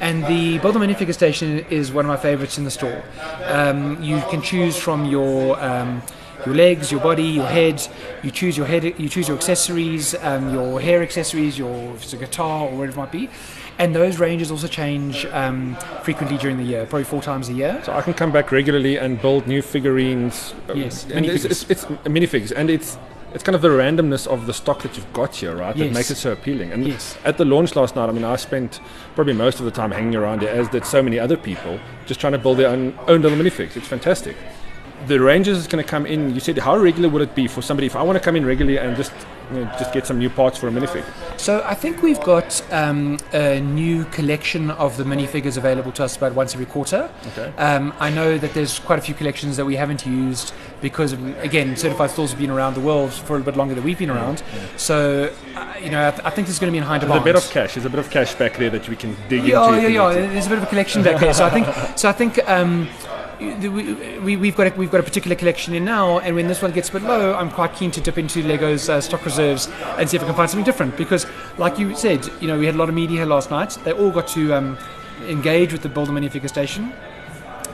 and 0.00 0.24
the 0.26 0.58
Build 0.58 0.76
a 0.76 0.78
Minifigure 0.78 1.14
station 1.14 1.60
is 1.70 1.92
one 1.92 2.04
of 2.04 2.08
my 2.08 2.16
favorites 2.16 2.58
in 2.58 2.64
the 2.64 2.70
store 2.70 3.02
um, 3.44 4.02
you 4.02 4.20
can 4.30 4.42
choose 4.42 4.76
from 4.76 5.04
your 5.04 5.62
um, 5.62 6.02
your 6.46 6.54
legs, 6.54 6.90
your 6.92 7.00
body, 7.00 7.24
your 7.24 7.46
head. 7.46 7.86
You 8.22 8.30
choose 8.30 8.56
your 8.56 8.66
head. 8.66 8.84
You 8.84 9.08
choose 9.08 9.28
your 9.28 9.36
accessories, 9.36 10.14
um, 10.16 10.52
your 10.52 10.80
hair 10.80 11.02
accessories, 11.02 11.58
your 11.58 11.94
if 11.94 12.02
it's 12.02 12.12
a 12.12 12.16
guitar 12.16 12.66
or 12.66 12.76
whatever 12.76 12.92
it 12.92 12.96
might 12.96 13.12
be. 13.12 13.30
And 13.78 13.94
those 13.94 14.18
ranges 14.18 14.50
also 14.50 14.68
change 14.68 15.26
um, 15.26 15.76
frequently 16.02 16.38
during 16.38 16.58
the 16.58 16.64
year, 16.64 16.86
probably 16.86 17.04
four 17.04 17.22
times 17.22 17.48
a 17.48 17.52
year. 17.52 17.80
So 17.84 17.92
I 17.92 18.02
can 18.02 18.14
come 18.14 18.30
back 18.30 18.52
regularly 18.52 18.98
and 18.98 19.20
build 19.20 19.46
new 19.48 19.62
figurines. 19.62 20.54
uh, 20.68 20.74
Yes, 20.74 21.06
and 21.10 21.26
it's, 21.26 21.44
it's, 21.44 21.68
it's 21.70 21.84
minifigs, 22.04 22.52
and 22.54 22.70
it's 22.70 22.98
it's 23.34 23.42
kind 23.42 23.56
of 23.56 23.62
the 23.62 23.68
randomness 23.68 24.26
of 24.26 24.46
the 24.46 24.54
stock 24.54 24.82
that 24.82 24.96
you've 24.96 25.12
got 25.12 25.34
here, 25.34 25.54
right? 25.56 25.76
That 25.76 25.92
makes 25.92 26.10
it 26.10 26.16
so 26.16 26.32
appealing. 26.32 26.72
And 26.72 26.86
Yes. 26.86 27.18
at 27.24 27.36
the 27.36 27.44
launch 27.44 27.74
last 27.74 27.96
night, 27.96 28.08
I 28.08 28.12
mean, 28.12 28.24
I 28.24 28.36
spent 28.36 28.80
probably 29.16 29.32
most 29.34 29.58
of 29.58 29.64
the 29.64 29.70
time 29.72 29.90
hanging 29.90 30.14
around 30.14 30.42
here, 30.42 30.50
as 30.50 30.68
did 30.68 30.86
so 30.86 31.02
many 31.02 31.18
other 31.18 31.36
people, 31.36 31.80
just 32.06 32.20
trying 32.20 32.32
to 32.34 32.38
build 32.38 32.58
their 32.58 32.68
own, 32.68 32.96
own 33.08 33.22
little 33.22 33.36
minifigs. 33.36 33.76
It's 33.76 33.88
fantastic. 33.88 34.36
The 35.06 35.20
ranges 35.20 35.58
is 35.58 35.66
going 35.66 35.82
to 35.84 35.88
come 35.88 36.06
in. 36.06 36.34
You 36.34 36.40
said 36.40 36.58
how 36.58 36.76
regular 36.76 37.08
would 37.08 37.22
it 37.22 37.34
be 37.34 37.46
for 37.46 37.62
somebody 37.62 37.86
if 37.86 37.96
I 37.96 38.02
want 38.02 38.16
to 38.16 38.24
come 38.24 38.36
in 38.36 38.46
regularly 38.46 38.78
and 38.78 38.96
just 38.96 39.12
you 39.52 39.60
know, 39.60 39.64
just 39.78 39.92
get 39.92 40.06
some 40.06 40.18
new 40.18 40.30
parts 40.30 40.56
for 40.56 40.68
a 40.68 40.70
minifig? 40.70 41.04
So 41.38 41.62
I 41.64 41.74
think 41.74 42.02
we've 42.02 42.20
got 42.20 42.62
um, 42.72 43.18
a 43.32 43.60
new 43.60 44.04
collection 44.06 44.70
of 44.70 44.96
the 44.96 45.04
minifigures 45.04 45.56
available 45.56 45.92
to 45.92 46.04
us 46.04 46.16
about 46.16 46.34
once 46.34 46.54
every 46.54 46.66
quarter. 46.66 47.10
Okay. 47.28 47.52
Um, 47.56 47.92
I 47.98 48.10
know 48.10 48.38
that 48.38 48.54
there's 48.54 48.78
quite 48.78 48.98
a 48.98 49.02
few 49.02 49.14
collections 49.14 49.56
that 49.56 49.64
we 49.64 49.76
haven't 49.76 50.06
used 50.06 50.52
because, 50.80 51.12
again, 51.12 51.76
certified 51.76 52.10
stores 52.10 52.30
have 52.30 52.40
been 52.40 52.50
around 52.50 52.74
the 52.74 52.80
world 52.80 53.12
for 53.12 53.36
a 53.36 53.40
bit 53.40 53.56
longer 53.56 53.74
than 53.74 53.84
we've 53.84 53.98
been 53.98 54.10
around. 54.10 54.42
So, 54.76 55.34
uh, 55.54 55.74
you 55.80 55.90
know, 55.90 56.08
I, 56.08 56.10
th- 56.10 56.24
I 56.24 56.30
think 56.30 56.46
there's 56.46 56.58
going 56.58 56.70
to 56.70 56.72
be 56.72 56.78
in 56.78 56.84
high 56.84 56.98
There's 56.98 57.12
a 57.12 57.20
bit 57.20 57.36
of 57.36 57.48
cash. 57.50 57.74
There's 57.74 57.86
a 57.86 57.90
bit 57.90 58.00
of 58.00 58.10
cash 58.10 58.34
back 58.34 58.56
there 58.56 58.70
that 58.70 58.88
we 58.88 58.96
can 58.96 59.16
dig 59.28 59.44
yeah, 59.44 59.66
into. 59.66 59.80
yeah, 59.80 59.86
we 59.86 59.94
yeah. 59.94 60.28
There's 60.28 60.46
a 60.46 60.50
bit 60.50 60.58
of 60.58 60.64
a 60.64 60.68
collection 60.68 61.02
back 61.02 61.20
there. 61.20 61.34
So 61.34 61.44
I 61.44 61.50
think, 61.50 61.66
so 61.98 62.08
I 62.08 62.12
think. 62.12 62.38
Um, 62.48 62.88
we, 63.38 64.18
we, 64.18 64.36
we've 64.36 64.56
got 64.56 64.72
a, 64.72 64.76
we've 64.76 64.90
got 64.90 65.00
a 65.00 65.02
particular 65.02 65.36
collection 65.36 65.74
in 65.74 65.84
now, 65.84 66.18
and 66.18 66.34
when 66.34 66.46
this 66.46 66.62
one 66.62 66.72
gets 66.72 66.88
a 66.88 66.92
bit 66.92 67.02
low, 67.02 67.34
I'm 67.34 67.50
quite 67.50 67.74
keen 67.74 67.90
to 67.92 68.00
dip 68.00 68.18
into 68.18 68.42
Lego's 68.42 68.88
uh, 68.88 69.00
stock 69.00 69.24
reserves 69.24 69.68
and 69.98 70.08
see 70.08 70.16
if 70.16 70.22
I 70.22 70.26
can 70.26 70.34
find 70.34 70.50
something 70.50 70.64
different. 70.64 70.96
Because, 70.96 71.26
like 71.58 71.78
you 71.78 71.94
said, 71.94 72.28
you 72.40 72.48
know, 72.48 72.58
we 72.58 72.66
had 72.66 72.74
a 72.74 72.78
lot 72.78 72.88
of 72.88 72.94
media 72.94 73.18
here 73.18 73.26
last 73.26 73.50
night. 73.50 73.78
They 73.84 73.92
all 73.92 74.10
got 74.10 74.28
to 74.28 74.54
um, 74.54 74.78
engage 75.26 75.72
with 75.72 75.82
the 75.82 75.88
Build 75.88 76.08
a 76.08 76.12
Minifigure 76.12 76.48
station. 76.48 76.92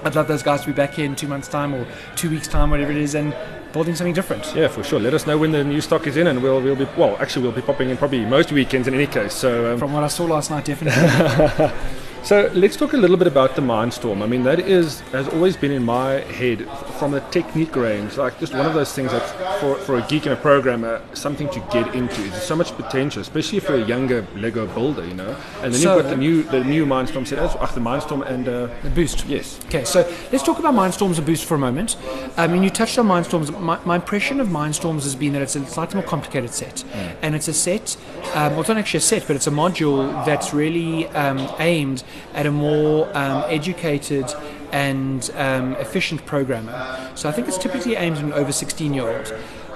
I'd 0.05 0.15
love 0.15 0.29
those 0.29 0.43
guys 0.43 0.62
to 0.62 0.67
be 0.67 0.73
back 0.73 0.95
here 0.95 1.05
in 1.05 1.15
two 1.15 1.29
months' 1.29 1.49
time 1.49 1.75
or 1.75 1.87
two 2.17 2.31
weeks' 2.31 2.49
time, 2.49 2.71
whatever 2.71 2.91
it 2.91 2.97
is, 2.97 3.15
and 3.15 3.37
building 3.73 3.95
something 3.95 4.15
different. 4.15 4.55
Yeah, 4.55 4.69
for 4.69 4.83
sure. 4.83 4.99
Let 4.99 5.15
us 5.15 5.27
know 5.27 5.37
when 5.39 5.53
the 5.53 5.62
new 5.62 5.81
stock 5.81 6.07
is 6.07 6.17
in, 6.17 6.27
and 6.27 6.43
we'll 6.43 6.61
we'll 6.61 6.77
be 6.77 6.87
well. 6.97 7.17
Actually, 7.19 7.43
we'll 7.43 7.53
be 7.53 7.62
popping 7.62 7.91
in 7.91 7.97
probably 7.97 8.25
most 8.25 8.51
weekends 8.53 8.89
in 8.89 8.95
any 8.95 9.07
case. 9.07 9.35
So 9.35 9.73
um, 9.73 9.79
From 9.79 9.93
what 9.93 10.05
I 10.05 10.09
saw 10.09 10.25
last 10.25 10.51
night, 10.51 10.65
definitely. 10.65 11.71
So 12.23 12.51
let's 12.55 12.77
talk 12.77 12.93
a 12.93 12.97
little 12.97 13.17
bit 13.17 13.27
about 13.27 13.57
the 13.57 13.63
Mindstorm. 13.63 14.23
I 14.23 14.27
mean, 14.27 14.43
that 14.45 14.61
is 14.61 15.01
has 15.13 15.27
always 15.29 15.57
been 15.57 15.73
in 15.73 15.83
my 15.83 16.21
head 16.21 16.69
from 16.99 17.13
the 17.13 17.21
Technic 17.21 17.75
range, 17.75 18.17
like 18.19 18.39
just 18.39 18.53
one 18.55 18.67
of 18.67 18.75
those 18.75 18.93
things 18.93 19.11
that 19.11 19.23
for, 19.59 19.75
for 19.77 19.99
a 19.99 20.03
geek 20.07 20.27
and 20.27 20.35
a 20.35 20.37
programmer, 20.37 21.03
something 21.15 21.49
to 21.49 21.61
get 21.73 21.93
into. 21.95 22.21
There's 22.23 22.43
so 22.43 22.55
much 22.55 22.73
potential, 22.77 23.23
especially 23.23 23.59
for 23.61 23.75
a 23.75 23.85
younger 23.85 24.25
Lego 24.37 24.67
builder, 24.67 25.05
you 25.07 25.15
know. 25.15 25.35
And 25.63 25.73
then 25.73 25.81
So- 25.81 25.95
you've 25.97 26.05
got 26.05 26.11
the 26.11 26.17
new 26.17 26.43
the 26.45 26.63
new 26.63 26.85
Mindstorm 26.87 27.27
set, 27.27 27.39
oh, 27.41 27.71
the 27.75 27.81
Mindstorm 27.81 28.23
and 28.27 28.47
uh, 28.49 28.69
the 28.83 28.91
boost. 28.91 29.25
yes, 29.27 29.59
Okay, 29.67 29.85
so 29.85 30.00
let's 30.31 30.45
talk 30.45 30.59
about 30.59 30.75
Mindstorms 30.75 31.17
and 31.17 31.27
Boost 31.27 31.45
for 31.47 31.55
a 31.55 31.59
moment. 31.59 31.97
I 32.37 32.47
mean, 32.47 32.62
you 32.62 32.71
touched 32.71 32.99
on 32.99 33.09
Mindstorms. 33.09 33.59
My, 33.59 33.79
my 33.85 33.97
impression 33.97 34.41
of 34.41 34.49
Mindstorms 34.49 35.03
has 35.05 35.17
been 35.17 35.33
that 35.33 35.43
it's 35.43 35.57
a 35.57 35.65
slightly 35.67 35.97
more 36.00 36.07
complicated 36.09 36.50
set. 36.50 36.85
And 37.23 37.35
it's 37.35 37.49
a 37.49 37.55
set, 37.55 37.97
um, 38.35 38.53
well, 38.53 38.61
it's 38.61 38.69
not 38.69 38.77
actually 38.79 38.99
a 38.99 39.00
set, 39.00 39.27
but 39.27 39.35
it's 39.37 39.47
a 39.47 39.50
module 39.50 40.25
that's 40.27 40.53
really 40.55 41.09
um, 41.09 41.49
aimed 41.59 42.05
at 42.35 42.47
a 42.47 42.50
more 42.50 43.09
um, 43.17 43.45
educated 43.49 44.26
and 44.73 45.31
um, 45.35 45.75
efficient 45.76 46.25
programmer. 46.26 47.11
So 47.14 47.29
I 47.29 47.33
think 47.33 47.49
it's 47.49 47.59
typically 47.59 47.97
aimed 47.97 48.19
at 48.19 48.25
an 48.25 48.33
over 48.33 48.52
16 48.52 48.95
year 48.95 49.09
old. 49.09 49.29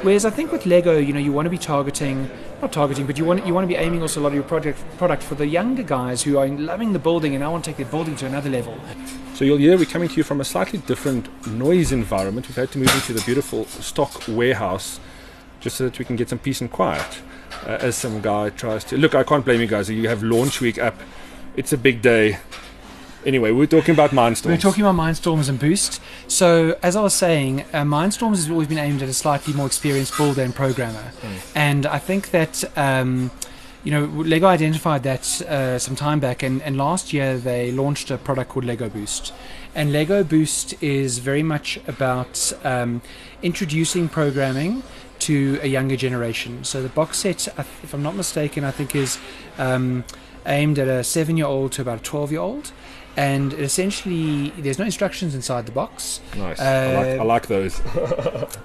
Whereas 0.02 0.24
I 0.26 0.30
think 0.30 0.52
with 0.52 0.66
Lego, 0.66 0.98
you 0.98 1.12
know, 1.12 1.18
you 1.18 1.32
want 1.32 1.46
to 1.46 1.50
be 1.50 1.58
targeting, 1.58 2.28
not 2.60 2.72
targeting, 2.72 3.06
but 3.06 3.16
you 3.16 3.24
want 3.24 3.46
you 3.46 3.54
want 3.54 3.64
to 3.64 3.68
be 3.68 3.76
aiming 3.76 4.02
also 4.02 4.20
a 4.20 4.22
lot 4.22 4.28
of 4.28 4.34
your 4.34 4.42
project 4.42 4.78
product 4.98 5.22
for 5.22 5.34
the 5.34 5.46
younger 5.46 5.82
guys 5.82 6.22
who 6.22 6.36
are 6.36 6.46
loving 6.46 6.92
the 6.92 6.98
building 6.98 7.34
and 7.34 7.42
now 7.42 7.52
want 7.52 7.64
to 7.64 7.70
take 7.70 7.78
their 7.78 7.86
building 7.86 8.14
to 8.16 8.26
another 8.26 8.50
level. 8.50 8.78
So 9.34 9.44
you'll 9.44 9.58
hear 9.58 9.78
we're 9.78 9.86
coming 9.86 10.10
to 10.10 10.14
you 10.16 10.22
from 10.22 10.40
a 10.40 10.44
slightly 10.44 10.78
different 10.80 11.46
noise 11.46 11.90
environment. 11.90 12.48
We've 12.48 12.56
had 12.56 12.70
to 12.72 12.78
move 12.78 12.94
into 12.94 13.14
the 13.14 13.22
beautiful 13.22 13.64
stock 13.64 14.22
warehouse 14.28 15.00
just 15.60 15.76
so 15.76 15.84
that 15.84 15.98
we 15.98 16.04
can 16.04 16.16
get 16.16 16.28
some 16.28 16.38
peace 16.38 16.60
and 16.60 16.70
quiet. 16.70 17.22
Uh, 17.66 17.78
as 17.80 17.96
some 17.96 18.20
guy 18.20 18.50
tries 18.50 18.84
to 18.84 18.98
look, 18.98 19.14
I 19.14 19.22
can't 19.22 19.44
blame 19.44 19.62
you 19.62 19.66
guys. 19.66 19.88
You 19.88 20.08
have 20.08 20.22
launch 20.22 20.60
week 20.60 20.78
up. 20.78 20.94
It's 21.56 21.72
a 21.72 21.78
big 21.78 22.02
day. 22.02 22.38
Anyway, 23.24 23.52
we're 23.52 23.66
talking 23.66 23.94
about 23.94 24.10
Mindstorms. 24.10 24.46
We're 24.46 24.56
talking 24.56 24.84
about 24.84 24.96
Mindstorms 24.96 25.48
and 25.48 25.58
Boost. 25.58 26.00
So, 26.26 26.76
as 26.82 26.96
I 26.96 27.00
was 27.00 27.14
saying, 27.14 27.62
uh, 27.72 27.82
Mindstorms 27.84 28.36
has 28.36 28.50
always 28.50 28.66
been 28.66 28.78
aimed 28.78 29.02
at 29.02 29.08
a 29.08 29.14
slightly 29.14 29.54
more 29.54 29.66
experienced 29.66 30.16
builder 30.16 30.42
and 30.42 30.54
programmer. 30.54 31.12
And 31.54 31.86
I 31.86 31.98
think 31.98 32.32
that, 32.32 32.64
um, 32.76 33.30
you 33.84 33.92
know, 33.92 34.04
Lego 34.04 34.46
identified 34.46 35.04
that 35.04 35.40
uh, 35.42 35.78
some 35.78 35.94
time 35.94 36.18
back, 36.18 36.42
and, 36.42 36.60
and 36.62 36.76
last 36.76 37.12
year 37.12 37.38
they 37.38 37.70
launched 37.70 38.10
a 38.10 38.18
product 38.18 38.50
called 38.50 38.64
Lego 38.64 38.88
Boost. 38.88 39.32
And 39.76 39.92
Lego 39.92 40.24
Boost 40.24 40.82
is 40.82 41.18
very 41.18 41.42
much 41.42 41.78
about 41.86 42.52
um, 42.64 43.00
introducing 43.42 44.08
programming 44.08 44.82
to 45.20 45.60
a 45.62 45.68
younger 45.68 45.96
generation. 45.96 46.64
So, 46.64 46.82
the 46.82 46.88
box 46.90 47.18
set, 47.18 47.46
if 47.46 47.94
I'm 47.94 48.02
not 48.02 48.16
mistaken, 48.16 48.64
I 48.64 48.72
think 48.72 48.96
is 48.96 49.18
um, 49.56 50.04
aimed 50.46 50.78
at 50.78 50.88
a 50.88 51.02
seven 51.04 51.36
year 51.36 51.46
old 51.46 51.72
to 51.72 51.82
about 51.82 51.98
a 52.00 52.02
12 52.02 52.32
year 52.32 52.40
old 52.40 52.72
and 53.16 53.52
essentially 53.54 54.50
there's 54.58 54.78
no 54.78 54.84
instructions 54.84 55.34
inside 55.34 55.66
the 55.66 55.72
box. 55.72 56.20
Nice. 56.36 56.58
I, 56.60 56.94
like, 56.94 57.06
I 57.06 57.18
Uh, 57.18 57.24
like 57.24 57.46
those. 57.46 57.80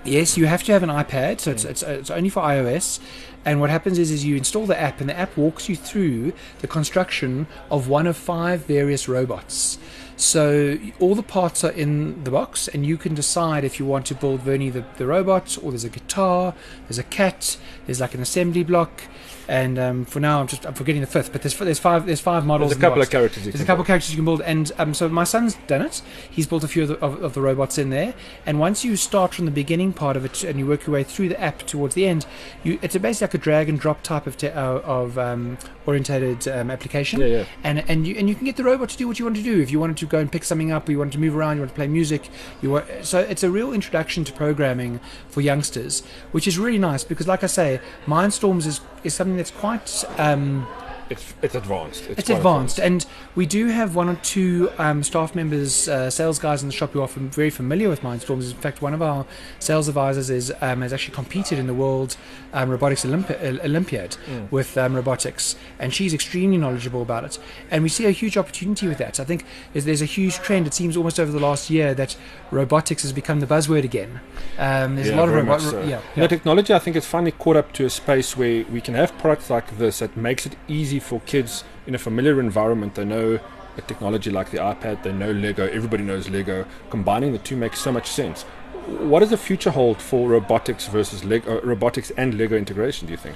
Yes, 0.04 0.38
you 0.38 0.48
have 0.48 0.64
to 0.64 0.72
have 0.72 0.82
an 0.82 0.90
iPad, 0.90 1.40
so 1.40 1.52
it's, 1.52 1.64
it's, 1.64 1.84
it's 1.84 2.10
only 2.10 2.30
for 2.30 2.42
iOS. 2.42 3.00
And 3.46 3.62
what 3.62 3.70
happens 3.70 4.00
is, 4.00 4.10
is 4.10 4.26
you 4.26 4.36
install 4.36 4.66
the 4.66 4.80
app, 4.80 5.00
and 5.02 5.10
the 5.10 5.18
app 5.18 5.38
walks 5.38 5.70
you 5.70 5.76
through 5.76 6.34
the 6.60 6.68
construction 6.68 7.46
of 7.70 7.88
one 7.88 8.08
of 8.08 8.18
five 8.18 8.66
various 8.66 9.08
robots. 9.08 9.78
So 10.20 10.78
all 11.00 11.16
the 11.16 11.24
parts 11.24 11.64
are 11.64 11.72
in 11.72 12.26
the 12.26 12.32
box, 12.32 12.68
and 12.68 12.86
you 12.86 12.98
can 12.98 13.16
decide 13.16 13.64
if 13.64 13.80
you 13.80 13.86
want 13.86 14.06
to 14.08 14.16
build 14.16 14.42
Vernie 14.42 14.70
the, 14.70 14.84
the 14.98 15.08
robot, 15.08 15.58
or 15.64 15.72
there's 15.72 15.86
a 15.86 15.90
guitar, 15.90 16.54
there's 16.90 17.00
a 17.00 17.04
cat, 17.04 17.58
there's 17.86 18.02
like 18.02 18.14
an 18.14 18.22
assembly 18.22 18.64
block, 18.66 19.04
and 19.48 19.80
um, 19.80 20.04
for 20.04 20.20
now 20.20 20.42
I'm 20.42 20.48
just 20.48 20.66
I'm 20.66 20.74
forgetting 20.74 21.00
the 21.00 21.08
fifth, 21.08 21.32
but 21.32 21.42
there's 21.42 21.58
there's 21.58 21.80
five 21.80 22.06
there's 22.06 22.20
five 22.20 22.46
models. 22.46 22.72
There's 22.72 22.76
a 22.76 22.80
in 22.80 22.82
the 22.82 22.88
couple 22.88 23.02
of 23.02 23.10
characters 23.10 23.46
you 23.46 23.52
There's 23.54 23.62
a 23.62 23.64
can 23.64 23.68
couple 23.68 23.78
build. 23.78 23.86
of 23.86 23.88
characters 23.88 24.12
you 24.12 24.18
can 24.18 24.26
build, 24.26 24.42
and 24.42 24.72
um, 24.78 24.94
so 24.94 25.08
my 25.08 25.24
son's 25.24 25.56
done 25.68 25.82
it. 25.82 26.02
He's 26.30 26.46
built 26.46 26.66
a 26.66 26.68
few 26.68 26.84
of 26.84 26.90
the, 26.90 27.00
of, 27.00 27.24
of 27.24 27.34
the 27.34 27.42
robots 27.42 27.78
in 27.78 27.90
there, 27.90 28.14
and 28.46 28.60
once 28.60 28.84
you 28.84 28.98
start 28.98 29.34
from 29.34 29.46
the 29.46 29.52
beginning 29.52 29.94
part 29.94 30.18
of 30.18 30.26
it 30.26 30.44
and 30.44 30.60
you 30.60 30.68
work 30.68 30.86
your 30.86 30.96
way 30.96 31.04
through 31.06 31.30
the 31.30 31.40
app 31.40 31.60
towards 31.60 31.96
the 31.96 32.06
end, 32.06 32.26
you 32.64 32.78
it's 32.82 32.94
a 32.94 33.00
basically 33.00 33.28
like 33.28 33.34
a 33.36 33.38
drag 33.38 33.70
and 33.70 33.80
drop 33.80 34.04
type 34.04 34.28
of 34.28 34.36
te- 34.36 34.50
uh, 34.50 34.80
of 34.80 35.18
um, 35.18 35.58
orientated 35.88 36.48
um, 36.50 36.70
application. 36.70 37.22
Yeah, 37.22 37.28
yeah. 37.28 37.46
And 37.64 37.84
and 37.90 38.06
you 38.06 38.16
and 38.18 38.28
you 38.28 38.36
can 38.36 38.44
get 38.44 38.58
the 38.58 38.66
robot 38.66 38.90
to 38.90 38.98
do 38.98 39.08
what 39.08 39.18
you 39.18 39.26
want 39.26 39.38
to 39.38 39.44
do. 39.44 39.62
If 39.62 39.72
you 39.72 39.80
wanted 39.80 39.98
to 39.98 40.09
go 40.10 40.20
and 40.20 40.32
pick 40.32 40.44
something 40.44 40.72
up, 40.72 40.90
you 40.90 40.98
wanted 40.98 41.14
to 41.14 41.20
move 41.20 41.36
around, 41.36 41.58
you 41.58 41.62
want 41.62 41.72
to 41.72 41.76
play 41.76 41.88
music, 41.88 42.30
you 42.62 42.72
want, 42.72 42.86
so 43.04 43.20
it's 43.20 43.44
a 43.44 43.50
real 43.50 43.74
introduction 43.74 44.24
to 44.26 44.34
programming 44.34 45.00
for 45.30 45.42
youngsters, 45.42 46.04
which 46.32 46.48
is 46.48 46.58
really 46.58 46.80
nice 46.80 47.04
because, 47.04 47.28
like 47.28 47.44
I 47.44 47.48
say, 47.48 47.80
Mindstorms 48.06 48.66
is 48.66 48.82
is 49.04 49.14
something 49.14 49.38
that's 49.38 49.52
quite. 49.52 50.04
Um, 50.18 50.68
It's 51.10 51.34
it's 51.42 51.56
advanced. 51.56 52.02
It's, 52.10 52.20
it's 52.20 52.28
quite 52.30 52.38
advanced, 52.38 52.80
and 52.80 53.06
we 53.36 53.46
do 53.48 53.68
have 53.68 53.96
one 53.96 54.10
or 54.10 54.16
two 54.18 54.70
um, 54.78 55.02
staff 55.02 55.34
members, 55.34 55.88
uh, 55.90 56.10
sales 56.12 56.38
guys 56.38 56.62
in 56.62 56.68
the 56.70 56.74
shop 56.74 56.92
who 56.92 57.02
are 57.02 57.08
fam- 57.08 57.30
very 57.32 57.50
familiar 57.50 57.90
with 57.90 58.02
Mindstorms. 58.02 58.52
In 58.52 58.58
fact, 58.58 58.82
one 58.82 58.94
of 58.94 59.02
our 59.02 59.26
sales 59.58 59.88
advisors 59.88 60.30
is 60.30 60.54
um, 60.62 60.82
has 60.82 60.94
actually 60.94 61.16
competed 61.16 61.58
in 61.58 61.66
the 61.68 61.74
World 61.74 62.16
um, 62.54 62.70
Robotics 62.70 63.04
Olympi- 63.06 63.64
Olympiad 63.66 64.18
Mm. 64.30 64.52
with 64.52 64.78
um, 64.78 64.94
robotics, 64.96 65.56
and 65.80 65.94
she's 65.94 66.14
extremely 66.14 66.58
knowledgeable 66.58 67.02
about 67.02 67.24
it. 67.24 67.40
And 67.72 67.82
we 67.84 67.90
see 67.90 68.06
a 68.06 68.12
huge 68.12 68.38
opportunity 68.38 68.88
with 68.88 68.98
that. 69.00 69.20
I 69.20 69.24
think 69.24 69.46
is 69.74 69.86
there's 69.86 70.02
a 70.02 70.06
huge 70.06 70.36
trend. 70.36 70.68
It 70.68 70.74
seems 70.76 70.96
almost 70.96 71.20
over 71.20 71.32
the 71.32 71.40
last 71.40 71.70
year 71.72 71.94
that 71.96 72.16
robotics 72.52 73.02
has 73.02 73.14
become 73.14 73.40
the 73.40 73.48
buzzword 73.48 73.84
again. 73.84 74.20
Um, 74.60 74.96
there's 74.96 75.08
Yeah, 75.10 75.16
a 75.16 75.18
lot 75.18 75.24
of 75.24 75.30
very 75.32 75.42
robot, 75.44 75.62
much 75.64 75.72
so. 75.72 75.80
yeah, 75.82 75.86
You 75.88 75.92
yeah. 76.16 76.22
know, 76.22 76.28
technology, 76.28 76.74
I 76.74 76.80
think, 76.80 76.96
is 76.96 77.06
finally 77.06 77.32
caught 77.32 77.56
up 77.56 77.72
to 77.74 77.86
a 77.86 77.90
space 77.90 78.38
where 78.38 78.64
we 78.66 78.82
can 78.82 78.94
have 78.94 79.18
products 79.18 79.50
like 79.50 79.78
this 79.78 80.00
that 80.00 80.16
makes 80.18 80.46
it 80.46 80.56
easy 80.68 80.99
for 81.00 81.20
kids 81.22 81.64
in 81.88 81.96
a 81.96 81.98
familiar 81.98 82.40
environment. 82.40 82.96
They 82.96 83.06
know 83.06 83.40
a 83.78 83.82
technology 83.82 84.30
like 84.30 84.52
the 84.52 84.58
iPad, 84.58 85.04
they 85.04 85.12
know 85.12 85.32
Lego, 85.32 85.68
everybody 85.68 86.04
knows 86.04 86.30
Lego. 86.30 86.66
Combining 86.90 87.32
the 87.32 87.40
two 87.40 87.56
makes 87.56 87.80
so 87.80 87.92
much 87.92 88.08
sense. 88.08 88.44
What 88.88 89.20
does 89.20 89.30
the 89.30 89.38
future 89.38 89.72
hold 89.72 90.02
for 90.02 90.30
robotics 90.30 90.88
versus 90.88 91.24
Lego, 91.24 91.58
uh, 91.58 91.62
robotics 91.62 92.12
and 92.12 92.36
Lego 92.36 92.56
integration? 92.56 93.08
Do 93.08 93.12
you 93.12 93.18
think? 93.18 93.36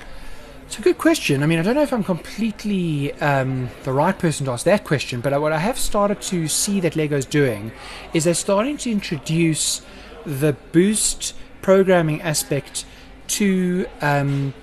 It's 0.65 0.79
a 0.79 0.81
good 0.81 0.97
question. 0.97 1.43
I 1.43 1.45
mean, 1.45 1.59
I 1.59 1.61
don't 1.61 1.75
know 1.75 1.83
if 1.83 1.93
I'm 1.93 2.03
completely 2.03 3.13
um, 3.21 3.69
the 3.83 3.93
right 3.93 4.17
person 4.17 4.45
to 4.45 4.53
ask 4.53 4.65
that 4.65 4.83
question, 4.83 5.21
but 5.21 5.39
what 5.39 5.51
I 5.51 5.59
have 5.59 5.77
started 5.77 6.21
to 6.23 6.47
see 6.47 6.79
that 6.79 6.95
Lego's 6.95 7.25
doing 7.25 7.71
is 8.13 8.23
they're 8.23 8.33
starting 8.33 8.77
to 8.77 8.91
introduce 8.91 9.81
the 10.25 10.53
boost 10.71 11.35
programming 11.61 12.21
aspect 12.21 12.85
to 13.27 13.85
um, 14.01 14.53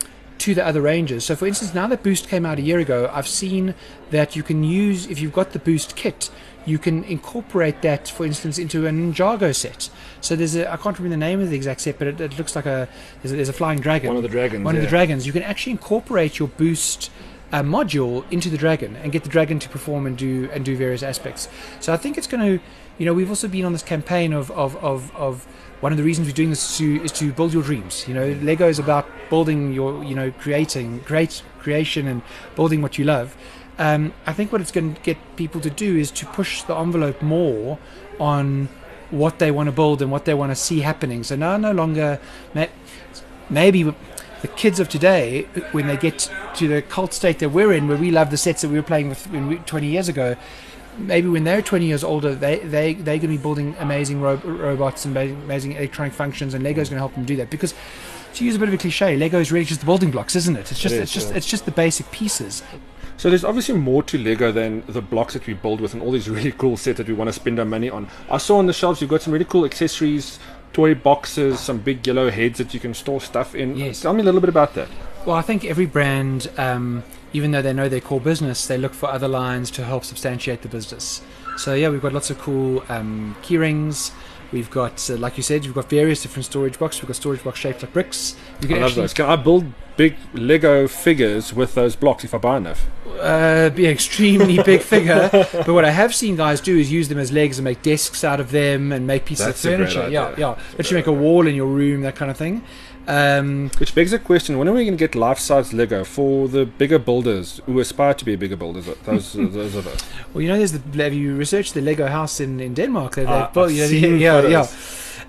to 0.41 0.55
the 0.55 0.67
other 0.67 0.81
ranges. 0.81 1.25
So, 1.25 1.37
for 1.37 1.47
instance, 1.47 1.75
now 1.75 1.87
that 1.89 2.03
Boost 2.03 2.29
came 2.29 2.45
out 2.47 2.59
a 2.59 2.63
year 2.63 2.79
ago, 2.79 3.11
I've 3.13 3.29
seen 3.29 3.75
that 4.11 4.35
you 4.35 4.43
can 4.43 4.65
use 4.65 5.07
if 5.07 5.21
you've 5.21 5.33
got 5.33 5.53
the 5.53 5.59
Boost 5.59 5.97
kit. 5.97 6.31
You 6.67 6.79
can 6.79 7.05
incorporate 7.05 7.83
that, 7.83 8.09
for 8.09 8.27
instance, 8.27 8.59
into 8.59 8.87
a 8.87 8.91
Ninjago 8.91 9.55
set. 9.55 9.91
So 10.21 10.37
there's 10.37 10.57
a 10.57 10.71
I 10.71 10.77
can't 10.77 10.99
remember 10.99 11.15
the 11.17 11.17
name 11.17 11.41
of 11.41 11.51
the 11.51 11.57
exact 11.57 11.81
set, 11.83 11.99
but 11.99 12.09
it, 12.09 12.21
it 12.21 12.39
looks 12.39 12.55
like 12.57 12.67
a 12.67 12.89
there's, 13.23 13.33
a 13.33 13.37
there's 13.37 13.49
a 13.49 13.55
flying 13.55 13.81
dragon 13.81 14.09
One 14.09 14.17
of 14.17 14.23
the 14.23 14.29
dragons. 14.29 14.65
one 14.65 14.77
of 14.77 14.83
the 14.83 14.89
dragons, 14.89 15.27
you 15.27 15.33
can 15.33 15.43
actually 15.43 15.73
incorporate 15.73 16.39
your 16.39 16.49
boost 16.49 17.11
uh, 17.52 17.62
module 17.62 18.25
into 18.30 18.49
the 18.49 18.59
dragon 18.59 18.97
and 18.97 19.12
get 19.12 19.23
the 19.25 19.28
dragon 19.28 19.59
to 19.59 19.69
perform 19.69 20.07
and 20.07 20.16
do 20.16 20.49
and 20.52 20.64
do 20.64 20.76
various 20.76 21.02
aspects. 21.02 21.49
So 21.80 21.92
I 21.92 21.97
think 21.97 22.16
it's 22.19 22.26
going 22.26 22.45
to, 22.45 22.64
you 22.99 23.07
know, 23.07 23.14
we've 23.14 23.28
also 23.28 23.49
been 23.49 23.64
on 23.64 23.73
this 23.73 23.83
campaign 23.83 24.33
of 24.33 24.50
of, 24.50 24.76
of, 24.76 25.14
of 25.16 25.47
one 25.80 25.92
of 25.92 25.99
the 25.99 26.04
reasons 26.04 26.28
we're 26.28 26.35
doing 26.35 26.50
this 26.50 26.71
is 26.71 26.78
to, 26.78 27.04
is 27.04 27.12
to 27.12 27.33
build 27.33 27.52
your 27.52 27.62
dreams. 27.62 28.07
You 28.07 28.14
know, 28.14 28.28
Lego 28.42 28.69
is 28.69 28.78
about 28.78 29.07
building 29.30 29.73
your, 29.73 30.04
you 30.04 30.14
know, 30.14 30.30
creating, 30.30 30.99
great 31.00 31.42
creation 31.59 32.07
and 32.07 32.23
building 32.54 32.83
what 32.83 32.99
you 32.99 33.04
love. 33.04 33.37
Um, 33.78 34.12
I 34.26 34.35
think 34.35 34.52
what 34.52 34.61
it's 34.61 34.71
going 34.71 34.95
to 34.95 35.00
get 35.00 35.16
people 35.37 35.61
to 35.62 35.71
do 35.71 35.97
is 35.97 36.11
to 36.12 36.26
push 36.26 36.62
the 36.62 36.76
envelope 36.76 37.23
more 37.23 37.78
on 38.19 38.69
what 39.11 39.38
they 39.38 39.50
want 39.50 39.69
to 39.69 39.73
build 39.73 40.02
and 40.02 40.11
what 40.12 40.26
they 40.26 40.35
want 40.35 40.52
to 40.52 40.57
see 40.57 40.80
happening. 40.80 41.25
So 41.25 41.35
now 41.35 41.57
no 41.57 41.73
longer, 41.73 42.21
maybe 43.49 43.95
the 44.43 44.49
kids 44.49 44.81
of 44.81 44.89
today, 44.89 45.43
when 45.73 45.87
they 45.87 45.97
get 45.97 46.31
to 46.57 46.69
the 46.69 46.83
cult 46.83 47.13
state 47.13 47.39
that 47.41 47.51
we're 47.51 47.73
in, 47.73 47.89
where 47.89 47.97
we 47.97 48.11
love 48.11 48.31
the 48.31 48.37
sets 48.37 48.63
that 48.63 48.69
we 48.69 48.77
were 48.77 48.83
playing 48.83 49.09
with 49.09 49.27
when 49.31 49.49
we, 49.49 49.57
20 49.57 49.87
years 49.87 50.09
ago, 50.09 50.37
maybe 50.99 51.29
when 51.29 51.45
they're 51.45 51.63
20 51.63 51.87
years 51.87 52.05
older, 52.05 52.35
they, 52.35 52.59
they, 52.61 52.95
they're 52.95 53.19
going 53.19 53.21
to 53.21 53.29
be 53.29 53.37
building 53.39 53.75
amazing 53.79 54.21
ro- 54.21 54.37
robots 54.37 55.05
and 55.05 55.17
amazing 55.17 55.73
electronic 55.73 56.13
functions, 56.13 56.55
and 56.55 56.65
Lego's 56.65 56.89
mm. 56.89 56.93
going 56.93 56.97
to 56.97 57.03
help 57.03 57.15
them 57.15 57.25
do 57.25 57.37
that. 57.37 57.51
Because 57.51 57.75
to 58.35 58.45
use 58.45 58.57
a 58.57 58.59
bit 58.59 58.69
of 58.69 58.75
a 58.75 58.79
cliche, 58.79 59.17
Lego 59.17 59.39
is 59.39 59.53
really 59.53 59.65
just 59.65 59.81
the 59.81 59.87
building 59.87 60.11
blocks, 60.11 60.37
isn't 60.37 60.57
it? 60.57 60.71
It's 60.71 60.81
just, 60.81 60.95
is, 60.95 61.01
it's 61.01 61.13
just, 61.13 61.31
yeah. 61.31 61.37
it's 61.37 61.47
just 61.47 61.65
the 61.65 61.71
basic 61.71 62.11
pieces. 62.11 62.63
So 63.17 63.29
there's 63.29 63.45
obviously 63.45 63.75
more 63.75 64.03
to 64.05 64.17
Lego 64.17 64.51
than 64.51 64.83
the 64.87 65.03
blocks 65.03 65.35
that 65.35 65.47
we 65.47 65.53
build 65.53 65.83
with 65.83 65.93
and 65.93 66.03
all 66.03 66.11
these 66.11 66.29
really 66.31 66.53
cool 66.53 66.77
sets 66.77 66.99
that 66.99 67.07
we 67.07 67.13
want 67.13 67.29
to 67.29 67.33
spend 67.33 67.59
our 67.59 67.67
money 67.67 67.91
on. 67.91 68.09
I 68.31 68.39
saw 68.39 68.59
on 68.59 68.67
the 68.67 68.73
shelves 68.73 69.01
you've 69.01 69.11
got 69.11 69.23
some 69.23 69.33
really 69.33 69.45
cool 69.45 69.65
accessories, 69.65 70.39
toy 70.73 70.95
boxes, 70.95 71.61
some 71.61 71.79
big 71.79 72.07
yellow 72.07 72.31
heads 72.31 72.59
that 72.59 72.73
you 72.75 72.81
can 72.81 72.95
store 72.95 73.21
stuff 73.21 73.55
in. 73.55 73.77
Yes. 73.77 74.03
Tell 74.03 74.12
me 74.12 74.21
a 74.21 74.25
little 74.25 74.41
bit 74.41 74.50
about 74.50 74.75
that. 74.75 74.89
Well, 75.27 75.37
I 75.37 75.43
think 75.43 75.65
every 75.65 75.87
brand, 75.87 76.50
um, 76.57 77.03
even 77.33 77.50
though 77.50 77.62
they 77.62 77.73
know 77.73 77.89
their 77.89 78.00
core 78.00 78.21
business, 78.21 78.67
they 78.67 78.79
look 78.79 78.95
for 78.95 79.09
other 79.11 79.29
lines 79.29 79.71
to 79.73 79.85
help 79.85 80.05
substantiate 80.05 80.62
the 80.62 80.69
business. 80.69 81.23
So 81.57 81.75
yeah, 81.75 81.91
we've 81.91 82.00
got 82.00 82.12
lots 82.12 82.31
of 82.31 82.39
cool 82.39 82.83
um, 82.89 83.37
key 83.43 83.59
rings. 83.59 84.12
We've 84.52 84.71
got, 84.71 85.09
uh, 85.09 85.16
like 85.16 85.37
you 85.37 85.42
said, 85.42 85.64
we've 85.64 85.75
got 85.75 85.88
various 85.88 86.23
different 86.23 86.45
storage 86.45 86.78
boxes. 86.78 87.02
We've 87.02 87.09
got 87.09 87.16
storage 87.16 87.45
box 87.45 87.59
shaped 87.59 87.83
like 87.83 87.92
bricks. 87.92 88.37
You 88.61 88.76
I 88.76 88.80
love 88.80 88.95
those. 88.95 89.14
Can 89.14 89.26
I 89.26 89.37
build 89.37 89.73
big 89.97 90.16
Lego 90.35 90.88
figures 90.88 91.52
with 91.52 91.75
those 91.75 91.95
blocks 91.95 92.25
if 92.25 92.35
I 92.35 92.38
buy 92.38 92.57
enough? 92.57 92.87
uh, 93.21 93.71
be 93.71 93.87
an 93.87 93.92
extremely 93.92 94.62
big 94.62 94.83
figure. 94.83 95.28
But 95.52 95.75
what 95.75 95.85
I 95.85 95.90
have 95.90 96.14
seen 96.14 96.37
guys 96.37 96.61
do 96.61 96.76
is 96.76 96.90
use 96.90 97.09
them 97.09 97.19
as 97.19 97.33
legs 97.33 97.59
and 97.59 97.64
make 97.64 97.83
desks 97.83 98.25
out 98.25 98.40
of 98.40 98.50
them 98.50 98.92
and 98.92 99.07
make 99.07 99.25
pieces 99.25 99.47
That's 99.47 99.64
of 99.64 99.73
furniture. 99.73 100.09
Yeah, 100.09 100.35
yeah. 100.37 100.59
Literally 100.78 101.00
make 101.00 101.07
a 101.07 101.12
wall 101.12 101.47
in 101.47 101.54
your 101.54 101.66
room, 101.66 102.02
that 102.02 102.16
kind 102.16 102.30
of 102.30 102.37
thing. 102.37 102.62
Um, 103.11 103.71
Which 103.79 103.95
begs 103.95 104.11
the 104.12 104.19
question: 104.19 104.57
When 104.59 104.69
are 104.69 104.73
we 104.73 104.85
going 104.85 104.97
to 104.99 105.05
get 105.09 105.14
life-size 105.14 105.73
Lego 105.73 106.05
for 106.05 106.49
the 106.49 106.64
bigger 106.64 106.99
builders 106.99 107.61
who 107.67 107.81
aspire 107.81 108.14
to 108.14 108.25
be 108.25 108.37
bigger 108.37 108.57
builders? 108.57 108.87
Those, 109.05 109.33
those 109.59 109.75
of 109.75 109.87
us. 109.87 110.00
well, 110.33 110.43
you 110.43 110.49
know, 110.49 110.57
there's 110.57 110.73
the 110.73 111.02
have 111.02 111.12
you 111.14 111.37
researched 111.37 111.75
the 111.75 111.81
Lego 111.81 112.07
house 112.07 112.38
in, 112.45 112.61
in 112.61 112.75
Denmark? 112.75 113.14
They, 113.17 113.25
they've 113.25 113.52
built- 113.52 113.71
I've 113.71 113.76
you 113.76 113.83
know, 113.83 113.88
seen 113.88 114.19
yeah, 114.21 114.40
photos. 114.40 114.50
yeah. 114.52 114.67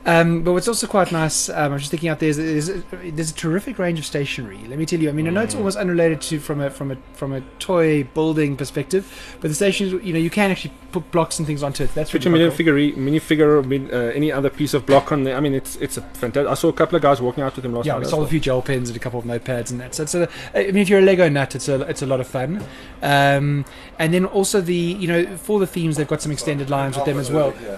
Um, 0.03 0.41
but 0.43 0.53
what's 0.53 0.67
also 0.67 0.87
quite 0.87 1.11
nice, 1.11 1.47
um, 1.49 1.73
I'm 1.73 1.77
just 1.77 1.91
thinking 1.91 2.09
out 2.09 2.17
there, 2.19 2.29
is, 2.29 2.39
is 2.39 2.83
there's 2.91 3.29
a 3.29 3.35
terrific 3.35 3.77
range 3.77 3.99
of 3.99 4.05
stationery. 4.05 4.59
Let 4.67 4.79
me 4.79 4.85
tell 4.87 4.99
you. 4.99 5.09
I 5.09 5.11
mean, 5.11 5.27
I 5.27 5.29
know 5.29 5.41
it's 5.41 5.53
Mm. 5.53 5.59
almost 5.59 5.77
unrelated 5.77 6.21
to 6.21 6.39
from 6.39 6.59
a 6.59 6.71
from 6.71 6.89
a 6.91 6.97
from 7.13 7.33
a 7.33 7.41
toy 7.59 8.03
building 8.15 8.57
perspective, 8.57 9.35
but 9.41 9.49
the 9.49 9.53
stations, 9.53 9.93
you 10.03 10.11
know, 10.11 10.17
you 10.19 10.31
can 10.31 10.49
actually 10.49 10.73
put 10.91 11.11
blocks 11.11 11.37
and 11.37 11.45
things 11.45 11.61
onto 11.61 11.83
it. 11.83 11.93
That's 11.93 12.13
really 12.15 12.23
your 12.23 12.31
mini 12.33 12.45
cool. 12.47 12.55
figure, 12.57 12.73
mini 12.97 13.19
figure, 13.19 13.59
uh, 13.59 14.11
any 14.13 14.31
other 14.31 14.49
piece 14.49 14.73
of 14.73 14.87
block 14.87 15.11
on 15.11 15.23
there. 15.23 15.35
I 15.37 15.39
mean, 15.39 15.53
it's 15.53 15.75
it's 15.75 15.97
a 15.97 16.01
fantastic. 16.01 16.47
I 16.49 16.55
saw 16.55 16.69
a 16.69 16.73
couple 16.73 16.95
of 16.95 17.03
guys 17.03 17.21
walking 17.21 17.43
out 17.43 17.55
with 17.55 17.61
them 17.63 17.73
last 17.73 17.85
Yeah, 17.85 17.93
night. 17.93 17.99
we 17.99 18.05
as 18.05 18.09
sold 18.11 18.25
a 18.25 18.29
few 18.29 18.39
gel 18.39 18.61
pens 18.63 18.89
and 18.89 18.95
a 18.97 18.99
couple 18.99 19.19
of 19.19 19.25
notepads 19.25 19.69
and 19.69 19.79
that. 19.81 19.93
So 19.93 20.01
it's 20.03 20.15
a, 20.15 20.27
I 20.55 20.63
mean, 20.65 20.77
if 20.77 20.89
you're 20.89 20.99
a 20.99 21.03
Lego 21.03 21.29
nut, 21.29 21.53
it's 21.53 21.69
a 21.69 21.81
it's 21.81 22.01
a 22.01 22.07
lot 22.07 22.19
of 22.19 22.25
fun. 22.27 22.63
Um, 23.03 23.65
and 23.99 24.13
then 24.13 24.25
also 24.25 24.61
the 24.61 24.73
you 24.73 25.07
know 25.07 25.37
for 25.37 25.59
the 25.59 25.67
themes, 25.67 25.97
they've 25.97 26.07
got 26.07 26.23
some 26.23 26.31
extended 26.31 26.71
lines 26.71 26.95
with 26.97 27.05
them 27.05 27.19
as 27.19 27.29
well. 27.29 27.53
Yeah. 27.63 27.77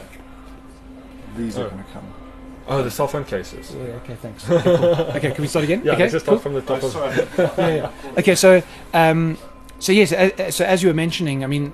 These 1.37 1.57
Oh. 1.57 1.65
are 1.65 1.69
going 1.69 1.83
to 1.83 1.91
come. 1.91 2.03
Oh, 2.67 2.81
the 2.81 2.91
cell 2.91 3.07
phone 3.07 3.25
cases. 3.25 3.75
Yeah, 3.75 3.93
okay, 3.95 4.15
thanks. 4.15 4.49
Okay, 4.49 4.63
cool. 4.63 4.85
Okay, 5.17 5.31
can 5.31 5.41
we 5.41 5.47
start 5.47 5.65
again? 5.65 5.81
Yeah, 5.83 5.93
okay, 5.93 6.07
just 6.09 6.25
cool. 6.25 6.39
start 6.39 6.43
from 6.43 6.53
the 6.53 6.61
top 6.61 6.81
Oh, 6.83 6.87
of. 6.87 6.93
sorry. 6.93 7.15
yeah, 7.57 7.75
yeah. 7.75 7.91
Okay, 8.19 8.35
so 8.35 8.63
um, 8.93 9.37
so 9.79 9.91
yes, 9.91 10.13
uh, 10.13 10.49
so 10.49 10.63
as 10.63 10.81
you 10.81 10.87
were 10.87 10.93
mentioning, 10.93 11.43
I 11.43 11.47
mean, 11.47 11.73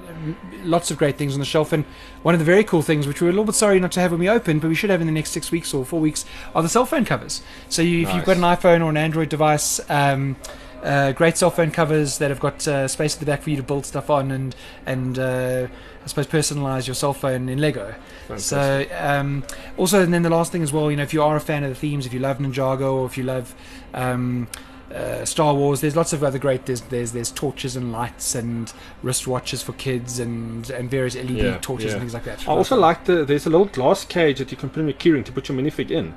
lots 0.63 0.89
of 0.89 0.97
great 0.97 1.15
things 1.15 1.33
on 1.35 1.39
the 1.39 1.45
shelf, 1.45 1.71
and 1.73 1.85
one 2.23 2.33
of 2.33 2.39
the 2.39 2.45
very 2.45 2.63
cool 2.63 2.81
things, 2.81 3.05
which 3.05 3.21
we 3.21 3.25
we're 3.25 3.29
a 3.29 3.33
little 3.33 3.45
bit 3.45 3.53
sorry 3.53 3.79
not 3.79 3.91
to 3.93 3.99
have 3.99 4.09
when 4.09 4.19
we 4.19 4.27
opened, 4.27 4.61
but 4.61 4.67
we 4.67 4.73
should 4.73 4.89
have 4.89 4.99
in 4.99 5.05
the 5.05 5.13
next 5.13 5.29
six 5.29 5.51
weeks 5.51 5.75
or 5.75 5.85
four 5.85 5.99
weeks, 5.99 6.25
are 6.55 6.63
the 6.63 6.69
cell 6.69 6.87
phone 6.87 7.05
covers. 7.05 7.43
So 7.69 7.83
you, 7.83 8.07
if 8.07 8.13
you've 8.15 8.25
got 8.25 8.37
an 8.37 8.43
iPhone 8.43 8.83
or 8.83 8.89
an 8.89 8.97
Android 8.97 9.29
device. 9.29 9.79
Um, 9.89 10.37
uh, 10.83 11.11
great 11.11 11.37
cell 11.37 11.51
phone 11.51 11.71
covers 11.71 12.17
that 12.19 12.29
have 12.29 12.39
got 12.39 12.67
uh, 12.67 12.87
space 12.87 13.13
at 13.15 13.19
the 13.19 13.25
back 13.25 13.41
for 13.41 13.49
you 13.49 13.57
to 13.57 13.63
build 13.63 13.85
stuff 13.85 14.09
on 14.09 14.31
and 14.31 14.55
and 14.85 15.19
uh, 15.19 15.67
I 16.03 16.07
suppose 16.07 16.27
personalize 16.27 16.87
your 16.87 16.95
cell 16.95 17.13
phone 17.13 17.49
in 17.49 17.59
Lego. 17.59 17.95
So 18.37 18.85
um, 18.97 19.43
also, 19.77 20.03
and 20.03 20.13
then 20.13 20.23
the 20.23 20.29
last 20.29 20.51
thing 20.51 20.63
as 20.63 20.71
well, 20.71 20.89
you 20.89 20.97
know, 20.97 21.03
if 21.03 21.13
you 21.13 21.21
are 21.23 21.35
a 21.35 21.41
fan 21.41 21.63
of 21.63 21.69
the 21.69 21.75
themes, 21.75 22.05
if 22.05 22.13
you 22.13 22.19
love 22.19 22.37
Ninjago 22.37 22.93
or 22.93 23.05
if 23.05 23.17
you 23.17 23.23
love 23.23 23.53
um, 23.93 24.47
uh, 24.93 25.25
Star 25.25 25.53
Wars. 25.53 25.81
There's 25.81 25.95
lots 25.95 26.13
of 26.13 26.23
other 26.23 26.39
great. 26.39 26.65
There's 26.65 26.81
there's 26.81 27.11
there's 27.11 27.31
torches 27.31 27.75
and 27.75 27.91
lights 27.91 28.35
and 28.35 28.71
wristwatches 29.03 29.63
for 29.63 29.73
kids 29.73 30.19
and 30.19 30.69
and 30.69 30.89
various 30.89 31.15
LED 31.15 31.29
Yeah, 31.31 31.57
torches 31.61 31.87
yeah. 31.87 31.91
and 31.93 32.01
things 32.01 32.13
like 32.13 32.23
that. 32.25 32.47
I 32.47 32.51
also 32.51 32.75
like 32.75 33.05
the 33.05 33.25
there's 33.25 33.45
a 33.45 33.49
little 33.49 33.67
glass 33.67 34.05
cage 34.05 34.39
that 34.39 34.51
you 34.51 34.57
can 34.57 34.69
put 34.69 34.79
in 34.79 34.87
your 34.87 34.97
keyring 34.97 35.25
to 35.25 35.31
put 35.31 35.49
your 35.49 35.57
minifig 35.57 35.91
in. 35.91 36.15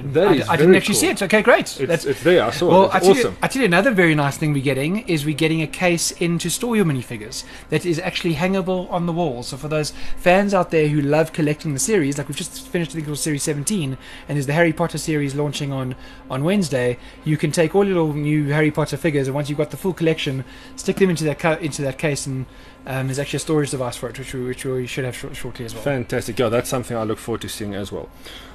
That 0.00 0.28
I, 0.28 0.34
is 0.34 0.48
I 0.48 0.56
didn't 0.56 0.76
actually 0.76 0.94
cool. 0.94 1.00
see 1.00 1.08
it. 1.08 1.22
Okay, 1.22 1.42
great. 1.42 1.60
It's, 1.62 1.78
That's 1.78 2.04
it's 2.04 2.22
there. 2.22 2.44
I 2.44 2.50
saw 2.50 2.68
well, 2.68 2.84
it. 2.84 2.94
I 2.94 2.96
It's 2.98 3.06
tell, 3.06 3.16
awesome. 3.16 3.32
you, 3.32 3.38
I 3.42 3.48
tell 3.48 3.60
you 3.60 3.66
another 3.66 3.90
very 3.90 4.14
nice 4.14 4.36
thing 4.36 4.52
we're 4.52 4.62
getting 4.62 5.00
is 5.08 5.24
we're 5.24 5.34
getting 5.34 5.60
a 5.60 5.66
case 5.66 6.12
in 6.12 6.38
to 6.38 6.50
store 6.50 6.76
your 6.76 6.84
minifigures 6.84 7.44
that 7.70 7.84
is 7.84 7.98
actually 7.98 8.34
hangable 8.34 8.88
on 8.92 9.06
the 9.06 9.12
wall. 9.12 9.42
So 9.42 9.56
for 9.56 9.66
those 9.66 9.92
fans 10.16 10.54
out 10.54 10.70
there 10.70 10.86
who 10.88 11.00
love 11.00 11.32
collecting 11.32 11.72
the 11.74 11.80
series, 11.80 12.16
like 12.16 12.28
we've 12.28 12.36
just 12.36 12.68
finished, 12.68 12.92
I 12.92 12.94
think 12.94 13.08
it 13.08 13.10
was 13.10 13.20
Series 13.20 13.42
17, 13.42 13.98
and 14.28 14.36
there's 14.36 14.46
the 14.46 14.52
Harry 14.52 14.72
Potter 14.72 14.98
series 14.98 15.34
launching 15.34 15.72
on 15.72 15.96
on 16.30 16.44
Wednesday. 16.44 16.96
You 17.24 17.36
can 17.36 17.50
take 17.50 17.74
all 17.74 17.84
your 17.84 17.94
little 17.96 18.14
new 18.14 18.46
Harry 18.52 18.70
Potter 18.70 18.96
figures, 18.96 19.26
and 19.26 19.34
once 19.34 19.48
you've 19.48 19.58
got 19.58 19.72
the 19.72 19.76
full 19.76 19.94
collection, 19.94 20.44
stick 20.76 20.96
them 20.96 21.10
into 21.10 21.24
that 21.24 21.44
into 21.60 21.82
that 21.82 21.98
case, 21.98 22.24
and 22.24 22.46
um, 22.86 23.08
there's 23.08 23.18
actually 23.18 23.38
a 23.38 23.40
storage 23.40 23.70
device 23.72 23.96
for 23.96 24.08
it, 24.08 24.18
which 24.18 24.32
we, 24.32 24.44
which 24.44 24.64
we 24.64 24.86
should 24.86 25.04
have 25.04 25.16
short, 25.16 25.34
shortly 25.34 25.64
as 25.64 25.74
well. 25.74 25.82
Fantastic. 25.82 26.38
Yeah, 26.38 26.48
that's 26.48 26.68
something 26.68 26.96
I 26.96 27.02
look 27.02 27.18
forward 27.18 27.40
to 27.42 27.48
seeing 27.48 27.74
as 27.74 27.90
well. 27.90 28.08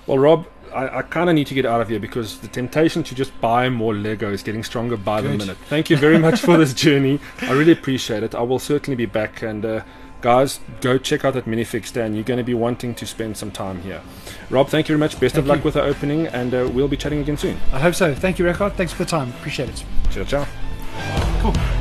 Well, 0.07 0.17
Rob, 0.17 0.47
I, 0.73 0.99
I 0.99 1.01
kind 1.03 1.29
of 1.29 1.35
need 1.35 1.47
to 1.47 1.53
get 1.53 1.65
out 1.65 1.81
of 1.81 1.89
here 1.89 1.99
because 1.99 2.39
the 2.39 2.47
temptation 2.47 3.03
to 3.03 3.15
just 3.15 3.39
buy 3.41 3.69
more 3.69 3.93
Lego 3.93 4.31
is 4.31 4.43
getting 4.43 4.63
stronger 4.63 4.97
by 4.97 5.21
the 5.21 5.29
minute. 5.29 5.57
Thank 5.67 5.89
you 5.89 5.97
very 5.97 6.17
much 6.17 6.39
for 6.39 6.57
this 6.57 6.73
journey. 6.85 7.19
I 7.41 7.51
really 7.51 7.71
appreciate 7.71 8.23
it. 8.23 8.35
I 8.35 8.41
will 8.41 8.59
certainly 8.59 8.95
be 8.95 9.05
back. 9.05 9.41
And 9.41 9.65
uh, 9.65 9.83
guys, 10.21 10.59
go 10.81 10.97
check 10.97 11.25
out 11.25 11.33
that 11.35 11.45
minifig 11.45 11.85
stand. 11.85 12.15
You're 12.15 12.23
going 12.23 12.39
to 12.39 12.43
be 12.43 12.53
wanting 12.53 12.95
to 12.95 13.05
spend 13.05 13.37
some 13.37 13.51
time 13.51 13.81
here. 13.81 14.01
Rob, 14.49 14.69
thank 14.69 14.87
you 14.89 14.93
very 14.93 14.99
much. 14.99 15.19
Best 15.19 15.37
of 15.37 15.47
luck 15.47 15.59
you. 15.59 15.63
with 15.65 15.73
the 15.75 15.83
opening, 15.83 16.27
and 16.27 16.53
uh, 16.53 16.69
we'll 16.73 16.87
be 16.87 16.97
chatting 16.97 17.19
again 17.19 17.37
soon. 17.37 17.57
I 17.71 17.79
hope 17.79 17.95
so. 17.95 18.13
Thank 18.13 18.39
you, 18.39 18.45
Regardt. 18.45 18.73
Thanks 18.73 18.93
for 18.93 19.03
the 19.03 19.09
time. 19.09 19.29
Appreciate 19.29 19.69
it. 19.69 19.83
Ciao, 20.11 20.23
ciao. 20.23 20.47
Cool. 21.41 21.72